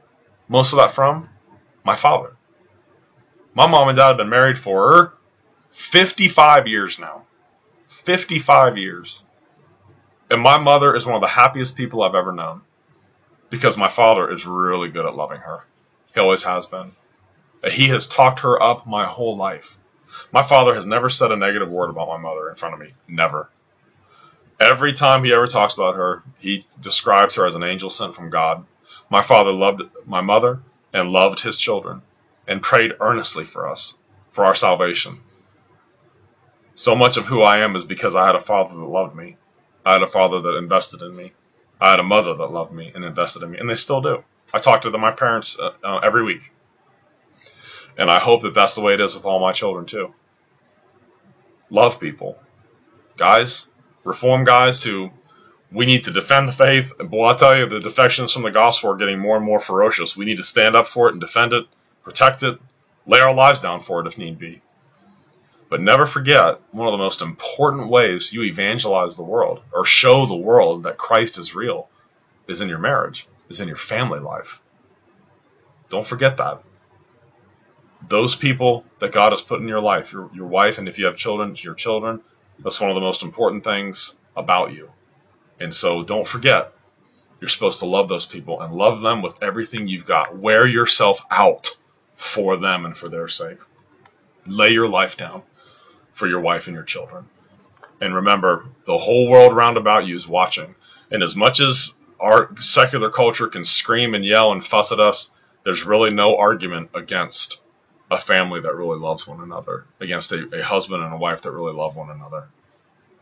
most 0.48 0.74
of 0.74 0.78
that 0.78 0.92
from? 0.92 1.30
My 1.82 1.96
father. 1.96 2.36
My 3.54 3.66
mom 3.66 3.88
and 3.88 3.96
dad 3.96 4.08
have 4.08 4.16
been 4.18 4.28
married 4.28 4.58
for 4.58 5.14
55 5.70 6.68
years 6.68 6.98
now. 6.98 7.22
55 7.88 8.76
years. 8.76 9.24
And 10.30 10.42
my 10.42 10.58
mother 10.58 10.94
is 10.94 11.06
one 11.06 11.14
of 11.14 11.22
the 11.22 11.26
happiest 11.26 11.74
people 11.74 12.02
I've 12.02 12.14
ever 12.14 12.32
known 12.32 12.60
because 13.48 13.78
my 13.78 13.88
father 13.88 14.30
is 14.30 14.44
really 14.44 14.90
good 14.90 15.06
at 15.06 15.16
loving 15.16 15.40
her. 15.40 15.60
He 16.12 16.20
always 16.20 16.42
has 16.42 16.66
been. 16.66 16.92
He 17.70 17.88
has 17.88 18.08
talked 18.08 18.40
her 18.40 18.62
up 18.62 18.86
my 18.86 19.06
whole 19.06 19.36
life. 19.38 19.78
My 20.32 20.42
father 20.42 20.74
has 20.74 20.84
never 20.84 21.08
said 21.08 21.32
a 21.32 21.36
negative 21.36 21.70
word 21.70 21.88
about 21.88 22.08
my 22.08 22.18
mother 22.18 22.50
in 22.50 22.56
front 22.56 22.74
of 22.74 22.80
me. 22.80 22.92
Never. 23.08 23.48
Every 24.60 24.92
time 24.92 25.24
he 25.24 25.32
ever 25.32 25.46
talks 25.46 25.74
about 25.74 25.96
her, 25.96 26.22
he 26.38 26.66
describes 26.80 27.36
her 27.36 27.46
as 27.46 27.54
an 27.54 27.62
angel 27.62 27.88
sent 27.88 28.14
from 28.14 28.28
God 28.28 28.66
my 29.12 29.20
father 29.20 29.52
loved 29.52 29.82
my 30.06 30.22
mother 30.22 30.60
and 30.94 31.10
loved 31.10 31.38
his 31.40 31.58
children 31.58 32.00
and 32.48 32.62
prayed 32.62 32.94
earnestly 32.98 33.44
for 33.44 33.68
us, 33.68 33.94
for 34.30 34.46
our 34.46 34.54
salvation. 34.54 35.12
So 36.74 36.96
much 36.96 37.18
of 37.18 37.26
who 37.26 37.42
I 37.42 37.58
am 37.58 37.76
is 37.76 37.84
because 37.84 38.16
I 38.16 38.24
had 38.24 38.36
a 38.36 38.40
father 38.40 38.74
that 38.74 38.82
loved 38.82 39.14
me. 39.14 39.36
I 39.84 39.92
had 39.92 40.02
a 40.02 40.06
father 40.06 40.40
that 40.40 40.56
invested 40.56 41.02
in 41.02 41.14
me. 41.14 41.34
I 41.78 41.90
had 41.90 42.00
a 42.00 42.02
mother 42.02 42.32
that 42.34 42.52
loved 42.52 42.72
me 42.72 42.90
and 42.94 43.04
invested 43.04 43.42
in 43.42 43.50
me, 43.50 43.58
and 43.58 43.68
they 43.68 43.74
still 43.74 44.00
do. 44.00 44.24
I 44.50 44.56
talk 44.56 44.80
to 44.82 44.90
them, 44.90 45.02
my 45.02 45.12
parents 45.12 45.58
uh, 45.60 45.72
uh, 45.84 46.00
every 46.02 46.24
week. 46.24 46.50
And 47.98 48.10
I 48.10 48.18
hope 48.18 48.40
that 48.42 48.54
that's 48.54 48.76
the 48.76 48.80
way 48.80 48.94
it 48.94 49.00
is 49.02 49.14
with 49.14 49.26
all 49.26 49.40
my 49.40 49.52
children, 49.52 49.84
too. 49.84 50.14
Love 51.68 52.00
people. 52.00 52.38
Guys, 53.18 53.66
reform 54.04 54.46
guys 54.46 54.82
who 54.82 55.10
we 55.72 55.86
need 55.86 56.04
to 56.04 56.10
defend 56.10 56.48
the 56.48 56.52
faith. 56.52 56.92
And 56.98 57.10
boy, 57.10 57.28
I 57.28 57.34
tell 57.34 57.56
you, 57.56 57.66
the 57.66 57.80
defections 57.80 58.32
from 58.32 58.42
the 58.42 58.50
gospel 58.50 58.90
are 58.90 58.96
getting 58.96 59.18
more 59.18 59.36
and 59.36 59.44
more 59.44 59.60
ferocious. 59.60 60.16
We 60.16 60.24
need 60.24 60.36
to 60.36 60.42
stand 60.42 60.76
up 60.76 60.88
for 60.88 61.08
it 61.08 61.12
and 61.12 61.20
defend 61.20 61.52
it, 61.52 61.66
protect 62.02 62.42
it, 62.42 62.58
lay 63.06 63.20
our 63.20 63.34
lives 63.34 63.60
down 63.60 63.80
for 63.80 64.00
it 64.00 64.06
if 64.06 64.18
need 64.18 64.38
be. 64.38 64.60
But 65.68 65.80
never 65.80 66.04
forget, 66.04 66.60
one 66.72 66.86
of 66.86 66.92
the 66.92 66.98
most 66.98 67.22
important 67.22 67.88
ways 67.88 68.32
you 68.32 68.42
evangelize 68.42 69.16
the 69.16 69.24
world 69.24 69.62
or 69.72 69.86
show 69.86 70.26
the 70.26 70.36
world 70.36 70.82
that 70.82 70.98
Christ 70.98 71.38
is 71.38 71.54
real 71.54 71.88
is 72.46 72.60
in 72.60 72.68
your 72.68 72.78
marriage, 72.78 73.26
is 73.48 73.60
in 73.60 73.68
your 73.68 73.78
family 73.78 74.20
life. 74.20 74.60
Don't 75.88 76.06
forget 76.06 76.36
that. 76.36 76.62
Those 78.06 78.36
people 78.36 78.84
that 78.98 79.12
God 79.12 79.32
has 79.32 79.40
put 79.40 79.60
in 79.60 79.68
your 79.68 79.80
life, 79.80 80.12
your, 80.12 80.28
your 80.34 80.46
wife, 80.46 80.76
and 80.76 80.88
if 80.88 80.98
you 80.98 81.06
have 81.06 81.16
children, 81.16 81.56
your 81.56 81.74
children, 81.74 82.20
that's 82.58 82.80
one 82.80 82.90
of 82.90 82.94
the 82.94 83.00
most 83.00 83.22
important 83.22 83.64
things 83.64 84.16
about 84.36 84.72
you. 84.72 84.90
And 85.62 85.72
so 85.72 86.02
don't 86.02 86.26
forget, 86.26 86.72
you're 87.40 87.48
supposed 87.48 87.78
to 87.80 87.86
love 87.86 88.08
those 88.08 88.26
people 88.26 88.60
and 88.60 88.74
love 88.74 89.00
them 89.00 89.22
with 89.22 89.42
everything 89.42 89.86
you've 89.86 90.06
got. 90.06 90.36
Wear 90.36 90.66
yourself 90.66 91.20
out 91.30 91.76
for 92.16 92.56
them 92.56 92.84
and 92.84 92.96
for 92.96 93.08
their 93.08 93.28
sake. 93.28 93.58
Lay 94.44 94.70
your 94.70 94.88
life 94.88 95.16
down 95.16 95.42
for 96.14 96.26
your 96.26 96.40
wife 96.40 96.66
and 96.66 96.74
your 96.74 96.84
children. 96.84 97.26
And 98.00 98.14
remember, 98.14 98.66
the 98.86 98.98
whole 98.98 99.28
world 99.28 99.54
round 99.54 99.76
about 99.76 100.04
you 100.04 100.16
is 100.16 100.26
watching. 100.26 100.74
And 101.12 101.22
as 101.22 101.36
much 101.36 101.60
as 101.60 101.94
our 102.18 102.50
secular 102.58 103.10
culture 103.10 103.46
can 103.46 103.64
scream 103.64 104.14
and 104.14 104.24
yell 104.24 104.50
and 104.50 104.66
fuss 104.66 104.90
at 104.90 104.98
us, 104.98 105.30
there's 105.62 105.84
really 105.84 106.10
no 106.10 106.36
argument 106.36 106.90
against 106.94 107.60
a 108.10 108.18
family 108.18 108.60
that 108.60 108.74
really 108.74 108.98
loves 108.98 109.26
one 109.28 109.40
another, 109.40 109.84
against 110.00 110.32
a, 110.32 110.60
a 110.60 110.62
husband 110.62 111.04
and 111.04 111.14
a 111.14 111.16
wife 111.16 111.42
that 111.42 111.52
really 111.52 111.72
love 111.72 111.94
one 111.94 112.10
another. 112.10 112.48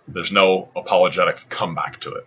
There's 0.08 0.32
no 0.32 0.68
apologetic 0.74 1.48
comeback 1.48 2.00
to 2.00 2.14
it. 2.14 2.26